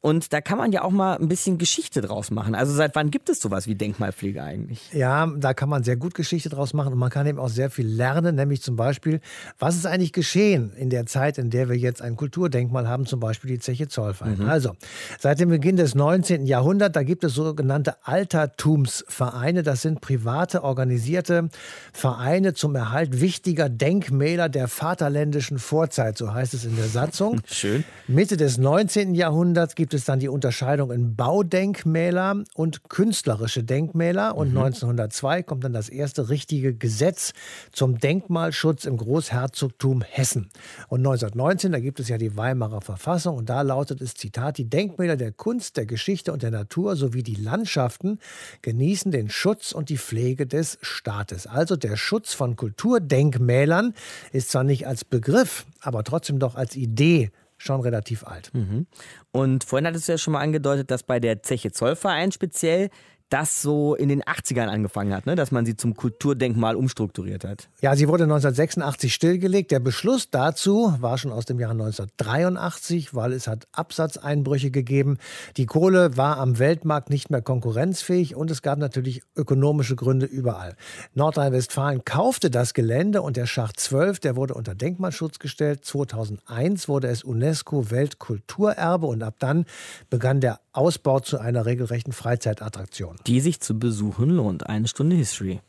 [0.00, 2.54] Und da kann man ja auch mal ein bisschen Geschichte draus machen.
[2.54, 4.90] Also seit wann gibt es sowas wie Denkmalpflege eigentlich?
[4.92, 7.70] Ja, da kann man sehr gut Geschichte draus machen und man kann eben auch sehr
[7.70, 9.20] viel lernen, nämlich zum Beispiel,
[9.58, 13.20] was ist eigentlich geschehen in der Zeit, in der wir jetzt ein Kulturdenkmal haben, zum
[13.20, 14.38] Beispiel die Zeche Zollverein.
[14.38, 14.48] Mhm.
[14.48, 14.72] Also,
[15.18, 16.46] seit dem Beginn des 19.
[16.46, 19.62] Jahrhunderts, da gibt es sogenannte Altertumsvereine.
[19.62, 21.48] Das sind private, organisierte
[21.92, 27.40] Vereine zum Erhalt wichtiger Denkmäler der vaterländischen Vorzeit, so heißt es in der Satzung.
[27.50, 27.82] Schön.
[28.06, 29.14] Mitte des 19.
[29.14, 34.36] Jahrhunderts gibt es dann die Unterscheidung in Baudenkmäler und künstlerische Denkmäler.
[34.36, 37.32] Und 1902 kommt dann das erste richtige Gesetz
[37.72, 40.50] zum Denkmalschutz im Großherzogtum Hessen.
[40.88, 44.68] Und 1919, da gibt es ja die Weimarer Verfassung und da lautet es, Zitat, die
[44.68, 48.20] Denkmäler der Kunst, der Geschichte und der Natur sowie die Landschaften
[48.62, 51.48] genießen den Schutz und die Pflege des Staates.
[51.48, 53.94] Also der Schutz von Kulturdenkmälern
[54.32, 58.50] ist zwar nicht als Begriff, aber trotzdem doch als Idee schon relativ alt.
[58.54, 58.86] Mhm.
[59.30, 62.90] Und vorhin hattest du ja schon mal angedeutet, dass bei der Zeche Zollverein speziell
[63.32, 65.34] das so in den 80ern angefangen hat, ne?
[65.36, 67.68] dass man sie zum Kulturdenkmal umstrukturiert hat.
[67.80, 69.70] Ja, sie wurde 1986 stillgelegt.
[69.70, 75.16] Der Beschluss dazu war schon aus dem Jahr 1983, weil es hat Absatzeinbrüche gegeben.
[75.56, 80.76] Die Kohle war am Weltmarkt nicht mehr konkurrenzfähig und es gab natürlich ökonomische Gründe überall.
[81.14, 85.86] Nordrhein-Westfalen kaufte das Gelände und der Schacht 12, der wurde unter Denkmalschutz gestellt.
[85.86, 89.64] 2001 wurde es UNESCO Weltkulturerbe und ab dann
[90.10, 93.16] begann der Ausbau zu einer regelrechten Freizeitattraktion.
[93.26, 94.66] Die sich zu besuchen lohnt.
[94.66, 95.60] Eine Stunde History.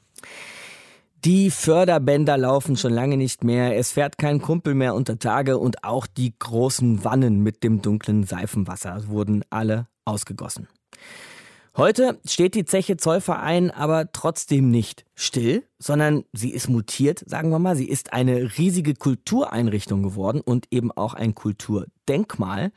[1.26, 3.78] Die Förderbänder laufen schon lange nicht mehr.
[3.78, 8.24] Es fährt kein Kumpel mehr unter Tage und auch die großen Wannen mit dem dunklen
[8.26, 10.68] Seifenwasser wurden alle ausgegossen.
[11.76, 17.58] Heute steht die Zeche Zollverein aber trotzdem nicht still, sondern sie ist mutiert, sagen wir
[17.58, 17.76] mal.
[17.76, 22.72] Sie ist eine riesige Kultureinrichtung geworden und eben auch ein Kulturdenkmal.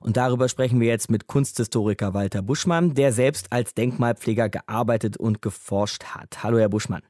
[0.00, 5.42] Und darüber sprechen wir jetzt mit Kunsthistoriker Walter Buschmann, der selbst als Denkmalpfleger gearbeitet und
[5.42, 6.42] geforscht hat.
[6.42, 7.02] Hallo, Herr Buschmann.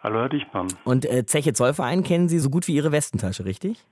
[0.00, 0.68] Hallo, Herr Dichmann.
[0.84, 3.84] Und äh, Zeche Zollverein kennen Sie so gut wie Ihre Westentasche, richtig?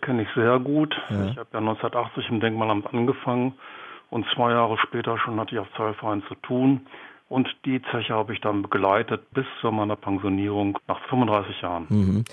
[0.00, 0.94] Kenne ich sehr gut.
[1.10, 1.26] Ja.
[1.26, 3.52] Ich habe ja 1980 im Denkmalamt angefangen
[4.10, 6.86] und zwei Jahre später schon hatte ich auf Zollverein zu tun.
[7.28, 11.86] Und die Zeche habe ich dann begleitet bis zu meiner Pensionierung nach 35 Jahren.
[11.88, 12.24] Mhm.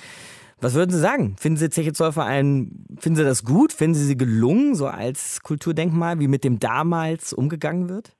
[0.59, 1.35] Was würden Sie sagen?
[1.37, 3.71] Finden Sie Zeche Zollverein, finden Sie das gut?
[3.71, 8.15] Finden Sie sie gelungen, so als Kulturdenkmal, wie mit dem damals umgegangen wird?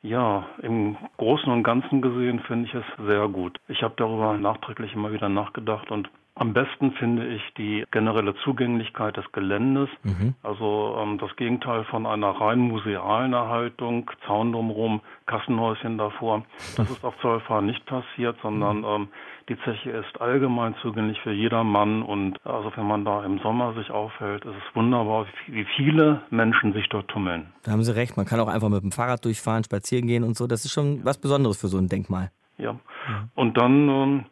[0.00, 3.58] Ja, im Großen und Ganzen gesehen finde ich es sehr gut.
[3.68, 9.16] Ich habe darüber nachträglich immer wieder nachgedacht und am besten finde ich die generelle Zugänglichkeit
[9.18, 9.90] des Geländes.
[10.02, 10.34] Mhm.
[10.42, 16.44] Also ähm, das Gegenteil von einer rein musealen Erhaltung, Zaun drumherum, Kassenhäuschen davor.
[16.76, 19.08] Das ist auf Zollfahren nicht passiert, sondern ähm,
[19.48, 23.90] die Zeche ist allgemein zugänglich für jedermann und also wenn man da im Sommer sich
[23.90, 27.52] aufhält, ist es wunderbar, wie viele Menschen sich dort tummeln.
[27.64, 30.36] Da haben Sie recht, man kann auch einfach mit dem Fahrrad durchfahren, spazieren gehen und
[30.36, 30.46] so.
[30.46, 32.30] Das ist schon was Besonderes für so ein Denkmal.
[32.56, 32.78] Ja.
[33.34, 34.24] Und dann ähm,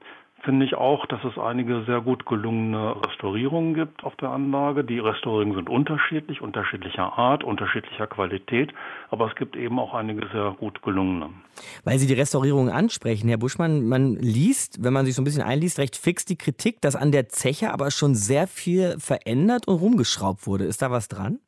[0.43, 4.85] finde ich auch, dass es einige sehr gut gelungene Restaurierungen gibt auf der Anlage.
[4.85, 8.73] Die Restaurierungen sind unterschiedlich, unterschiedlicher Art, unterschiedlicher Qualität,
[9.11, 11.31] aber es gibt eben auch einige sehr gut gelungene.
[11.85, 15.43] Weil Sie die Restaurierung ansprechen, Herr Buschmann, man liest, wenn man sich so ein bisschen
[15.43, 19.77] einliest, recht fix die Kritik, dass an der Zeche aber schon sehr viel verändert und
[19.77, 20.65] rumgeschraubt wurde.
[20.65, 21.39] Ist da was dran?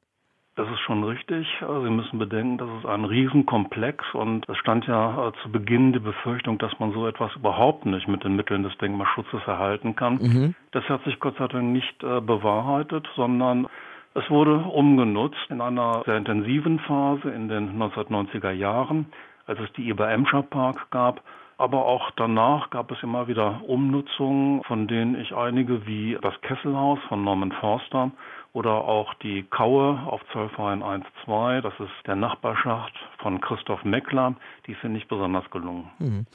[0.55, 1.49] Das ist schon richtig.
[1.63, 5.95] Also Sie müssen bedenken, das ist ein Riesenkomplex und es stand ja äh, zu Beginn
[5.95, 10.17] die Befürchtung, dass man so etwas überhaupt nicht mit den Mitteln des Denkmalschutzes erhalten kann.
[10.17, 10.55] Mhm.
[10.73, 13.67] Das hat sich Gott sei Dank nicht äh, bewahrheitet, sondern
[14.15, 19.07] es wurde umgenutzt in einer sehr intensiven Phase in den 1990er Jahren,
[19.47, 21.23] als es die Eber Emscher Park gab.
[21.57, 26.99] Aber auch danach gab es immer wieder Umnutzungen, von denen ich einige wie das Kesselhaus
[27.09, 28.11] von Norman Forster
[28.53, 31.63] oder auch die Kaue auf Zollverein 1-2.
[31.63, 34.35] Das ist der Nachbarschacht von Christoph Meckler.
[34.67, 35.91] Die finde ich besonders gelungen.
[35.99, 36.27] Mhm.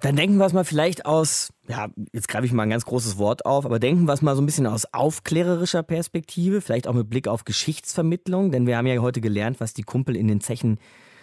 [0.00, 3.18] Dann denken wir es mal vielleicht aus, ja, jetzt greife ich mal ein ganz großes
[3.18, 6.94] Wort auf, aber denken wir es mal so ein bisschen aus aufklärerischer Perspektive, vielleicht auch
[6.94, 10.40] mit Blick auf Geschichtsvermittlung, denn wir haben ja heute gelernt, was die Kumpel in den
[10.40, 10.78] Zechen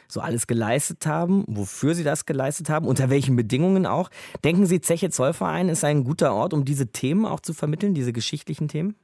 [0.08, 4.10] so alles geleistet haben, wofür sie das geleistet haben, unter welchen Bedingungen auch.
[4.46, 8.14] Denken Sie, Zeche Zollverein ist ein guter Ort, um diese Themen auch zu vermitteln, diese
[8.14, 8.96] geschichtlichen Themen?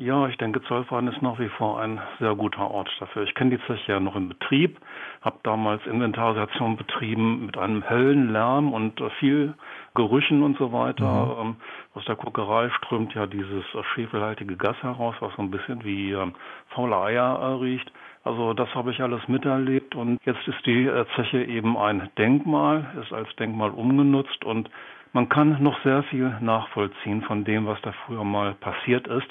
[0.00, 3.24] Ja, ich denke, Zollverein ist nach wie vor ein sehr guter Ort dafür.
[3.24, 4.78] Ich kenne die Zeche ja noch im Betrieb,
[5.22, 9.54] habe damals Inventarisation betrieben mit einem hellen Lärm und äh, viel
[9.96, 11.34] Gerüchen und so weiter.
[11.42, 11.48] Mhm.
[11.48, 11.56] Ähm,
[11.94, 16.12] aus der Kokerei strömt ja dieses äh, schwefelhaltige Gas heraus, was so ein bisschen wie
[16.12, 16.34] ähm,
[16.68, 17.90] faule Eier äh, riecht.
[18.22, 23.12] Also das habe ich alles miterlebt und jetzt ist die Zeche eben ein Denkmal, ist
[23.12, 24.70] als Denkmal umgenutzt und
[25.12, 29.28] man kann noch sehr viel nachvollziehen von dem, was da früher mal passiert ist.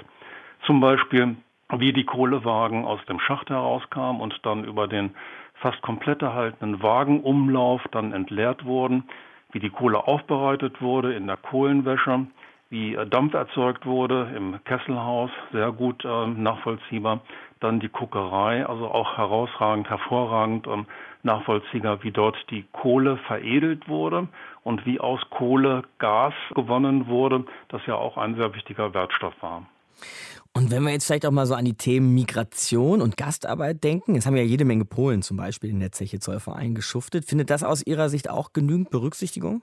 [0.65, 1.35] Zum Beispiel,
[1.71, 5.15] wie die Kohlewagen aus dem Schacht herauskamen und dann über den
[5.55, 9.03] fast komplett erhaltenen Wagenumlauf dann entleert wurden,
[9.51, 12.27] wie die Kohle aufbereitet wurde in der Kohlenwäsche,
[12.69, 17.21] wie äh, Dampf erzeugt wurde im Kesselhaus, sehr gut äh, nachvollziehbar.
[17.59, 20.85] Dann die Kuckerei, also auch herausragend, hervorragend ähm,
[21.23, 24.27] nachvollziehbar, wie dort die Kohle veredelt wurde
[24.63, 29.65] und wie aus Kohle Gas gewonnen wurde, das ja auch ein sehr wichtiger Wertstoff war.
[30.57, 34.15] Und wenn wir jetzt vielleicht auch mal so an die Themen Migration und Gastarbeit denken,
[34.15, 37.25] es haben ja jede Menge Polen zum Beispiel in der Zeche Zollverein geschuftet.
[37.25, 39.61] Findet das aus Ihrer Sicht auch genügend Berücksichtigung?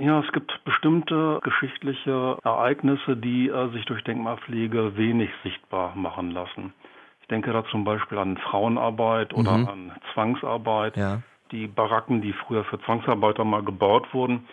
[0.00, 6.72] Ja, es gibt bestimmte geschichtliche Ereignisse, die äh, sich durch Denkmalpflege wenig sichtbar machen lassen.
[7.20, 9.68] Ich denke da zum Beispiel an Frauenarbeit oder mhm.
[9.68, 10.96] an Zwangsarbeit.
[10.96, 11.22] Ja.
[11.52, 14.48] Die Baracken, die früher für Zwangsarbeiter mal gebaut wurden,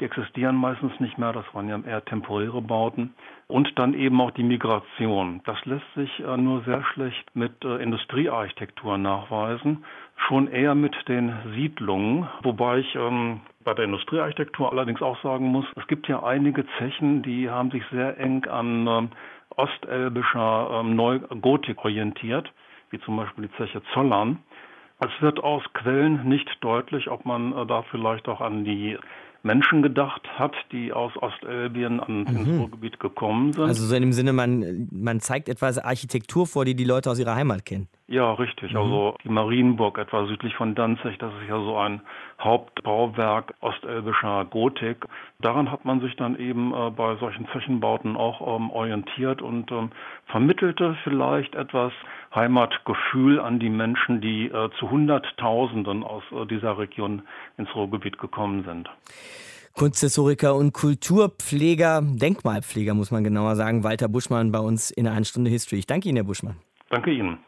[0.00, 1.34] die existieren meistens nicht mehr.
[1.34, 3.14] Das waren ja eher temporäre Bauten.
[3.50, 5.40] Und dann eben auch die Migration.
[5.44, 9.84] Das lässt sich äh, nur sehr schlecht mit äh, Industriearchitektur nachweisen.
[10.28, 12.28] Schon eher mit den Siedlungen.
[12.44, 17.22] Wobei ich ähm, bei der Industriearchitektur allerdings auch sagen muss, es gibt ja einige Zechen,
[17.22, 19.08] die haben sich sehr eng an ähm,
[19.56, 22.52] ostelbischer ähm, Neugotik orientiert,
[22.90, 24.38] wie zum Beispiel die Zeche Zollern.
[25.00, 28.96] Es wird aus Quellen nicht deutlich, ob man äh, da vielleicht auch an die
[29.42, 32.60] Menschen gedacht hat, die aus Ostelbien ans mhm.
[32.60, 33.64] Ruhrgebiet gekommen sind.
[33.64, 37.18] Also so in dem Sinne, man, man zeigt etwas Architektur vor, die die Leute aus
[37.18, 37.88] ihrer Heimat kennen.
[38.06, 38.72] Ja, richtig.
[38.72, 38.78] Mhm.
[38.78, 42.00] Also die Marienburg etwa südlich von Danzig, das ist ja so ein
[42.40, 45.06] Hauptbauwerk ostelbischer Gotik.
[45.38, 49.90] Daran hat man sich dann eben äh, bei solchen Zechenbauten auch ähm, orientiert und ähm,
[50.26, 51.92] vermittelte vielleicht etwas
[52.34, 57.22] Heimatgefühl an die Menschen, die äh, zu Hunderttausenden aus äh, dieser Region
[57.58, 58.88] ins Ruhrgebiet gekommen sind.
[59.74, 65.50] Kunsthistoriker und Kulturpfleger, Denkmalpfleger muss man genauer sagen, Walter Buschmann bei uns in einer Stunde
[65.50, 65.78] History.
[65.78, 66.56] Ich danke Ihnen, Herr Buschmann.
[66.90, 67.38] Danke Ihnen.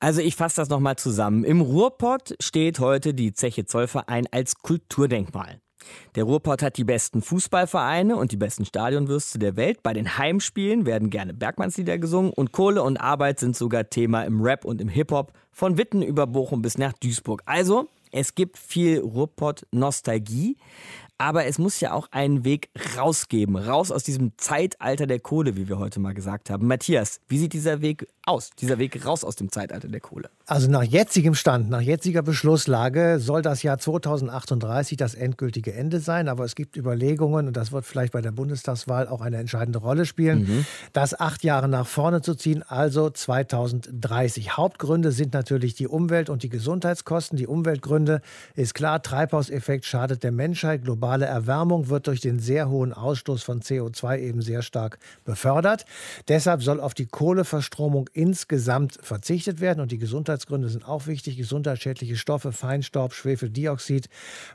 [0.00, 1.44] Also ich fasse das nochmal zusammen.
[1.44, 5.60] Im Ruhrpott steht heute die Zeche Zollverein als Kulturdenkmal.
[6.14, 9.82] Der Ruhrpott hat die besten Fußballvereine und die besten Stadionwürste der Welt.
[9.82, 14.40] Bei den Heimspielen werden gerne Bergmannslieder gesungen und Kohle und Arbeit sind sogar Thema im
[14.40, 15.32] Rap und im Hip-Hop.
[15.52, 17.42] Von Witten über Bochum bis nach Duisburg.
[17.46, 20.56] Also, es gibt viel Ruhrpott-Nostalgie.
[21.16, 25.68] Aber es muss ja auch einen Weg rausgeben, raus aus diesem Zeitalter der Kohle, wie
[25.68, 26.66] wir heute mal gesagt haben.
[26.66, 30.30] Matthias, wie sieht dieser Weg aus, dieser Weg raus aus dem Zeitalter der Kohle?
[30.46, 36.28] Also nach jetzigem Stand, nach jetziger Beschlusslage soll das Jahr 2038 das endgültige Ende sein.
[36.28, 40.06] Aber es gibt Überlegungen, und das wird vielleicht bei der Bundestagswahl auch eine entscheidende Rolle
[40.06, 40.66] spielen, mhm.
[40.92, 44.56] das acht Jahre nach vorne zu ziehen, also 2030.
[44.56, 47.36] Hauptgründe sind natürlich die Umwelt- und die Gesundheitskosten.
[47.36, 48.22] Die Umweltgründe
[48.54, 50.82] ist klar, Treibhauseffekt schadet der Menschheit.
[50.84, 55.84] Globale Erwärmung wird durch den sehr hohen Ausstoß von CO2 eben sehr stark befördert.
[56.28, 61.36] Deshalb soll auf die Kohleverstromung insgesamt verzichtet werden und die Gesundheitsgründe sind auch wichtig.
[61.36, 64.08] Gesundheitsschädliche Stoffe, Feinstaub, Schwefeldioxid,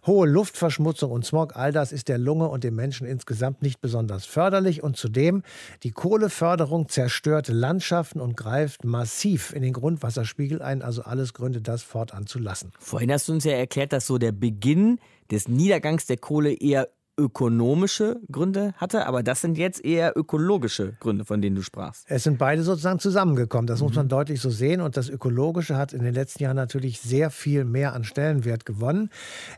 [0.06, 4.26] hohe Luftverschmutzung und Smog, all das ist der Lunge und dem Menschen insgesamt nicht besonders
[4.26, 4.82] förderlich.
[4.82, 5.44] Und zudem,
[5.84, 10.82] die Kohleförderung zerstört Landschaften und greift massiv in den Grundwasserspiegel ein.
[10.82, 12.72] Also alles Gründe, das fortan zu lassen.
[12.80, 15.00] Vorhin hast du uns ja erklärt, dass so der Beginn
[15.30, 16.90] des Niedergangs der Kohle eher
[17.20, 22.06] ökonomische Gründe hatte, aber das sind jetzt eher ökologische Gründe, von denen du sprachst.
[22.08, 23.68] Es sind beide sozusagen zusammengekommen.
[23.68, 23.88] Das mhm.
[23.88, 24.82] muss man deutlich so sehen.
[24.82, 29.10] Und das Ökologische hat in den letzten Jahren natürlich sehr viel mehr an Stellenwert gewonnen.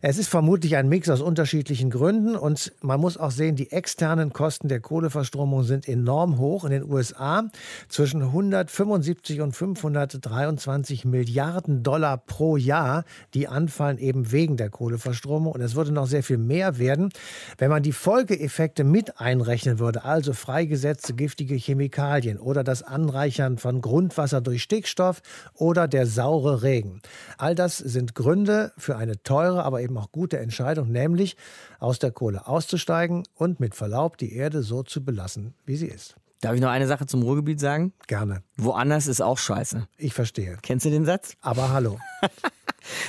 [0.01, 2.36] Es ist vermutlich ein Mix aus unterschiedlichen Gründen.
[2.36, 6.66] Und man muss auch sehen, die externen Kosten der Kohleverstromung sind enorm hoch.
[6.66, 7.43] In den USA
[7.88, 13.03] zwischen 175 und 523 Milliarden Dollar pro Jahr,
[13.34, 15.53] die anfallen eben wegen der Kohleverstromung.
[15.53, 17.09] Und es würde noch sehr viel mehr werden.
[17.58, 23.82] Wenn man die Folgeeffekte mit einrechnen würde, also freigesetzte giftige Chemikalien oder das Anreichern von
[23.82, 25.22] Grundwasser durch Stickstoff
[25.54, 27.02] oder der saure Regen.
[27.38, 31.38] All das sind Gründe für eine teure, aber eben auch gute Entscheidung, nämlich
[31.80, 36.16] aus der Kohle auszusteigen und mit Verlaub die Erde so zu belassen, wie sie ist.
[36.41, 37.93] Darf ich noch eine Sache zum Ruhrgebiet sagen?
[38.08, 38.41] Gerne.
[38.58, 39.88] Woanders ist auch scheiße.
[39.97, 40.58] Ich verstehe.
[40.64, 41.36] Kennst du den Satz?
[41.41, 41.99] Aber hallo.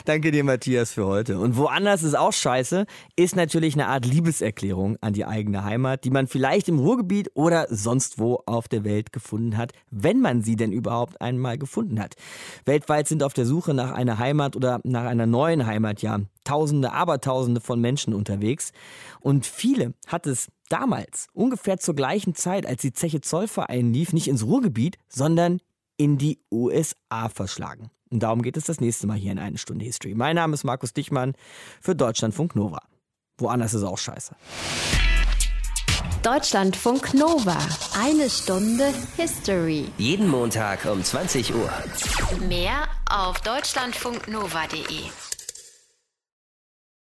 [0.05, 1.39] Danke dir, Matthias, für heute.
[1.39, 6.11] Und woanders ist auch scheiße, ist natürlich eine Art Liebeserklärung an die eigene Heimat, die
[6.11, 10.57] man vielleicht im Ruhrgebiet oder sonst wo auf der Welt gefunden hat, wenn man sie
[10.57, 12.15] denn überhaupt einmal gefunden hat.
[12.65, 16.93] Weltweit sind auf der Suche nach einer Heimat oder nach einer neuen Heimat ja Tausende,
[16.93, 18.73] Abertausende von Menschen unterwegs.
[19.21, 24.27] Und viele hat es damals, ungefähr zur gleichen Zeit, als die Zeche Zollverein lief, nicht
[24.27, 25.61] ins Ruhrgebiet, sondern
[25.97, 27.91] in die USA verschlagen.
[28.13, 30.15] Und darum geht es das nächste Mal hier in eine Stunde History.
[30.15, 31.33] Mein Name ist Markus Dichmann
[31.81, 32.83] für Deutschlandfunk Nova.
[33.39, 34.37] Woanders ist auch scheiße.
[36.23, 37.57] Deutschlandfunk Nova.
[37.99, 39.87] Eine Stunde History.
[39.97, 41.71] Jeden Montag um 20 Uhr.
[42.47, 45.32] Mehr auf deutschlandfunknova.de.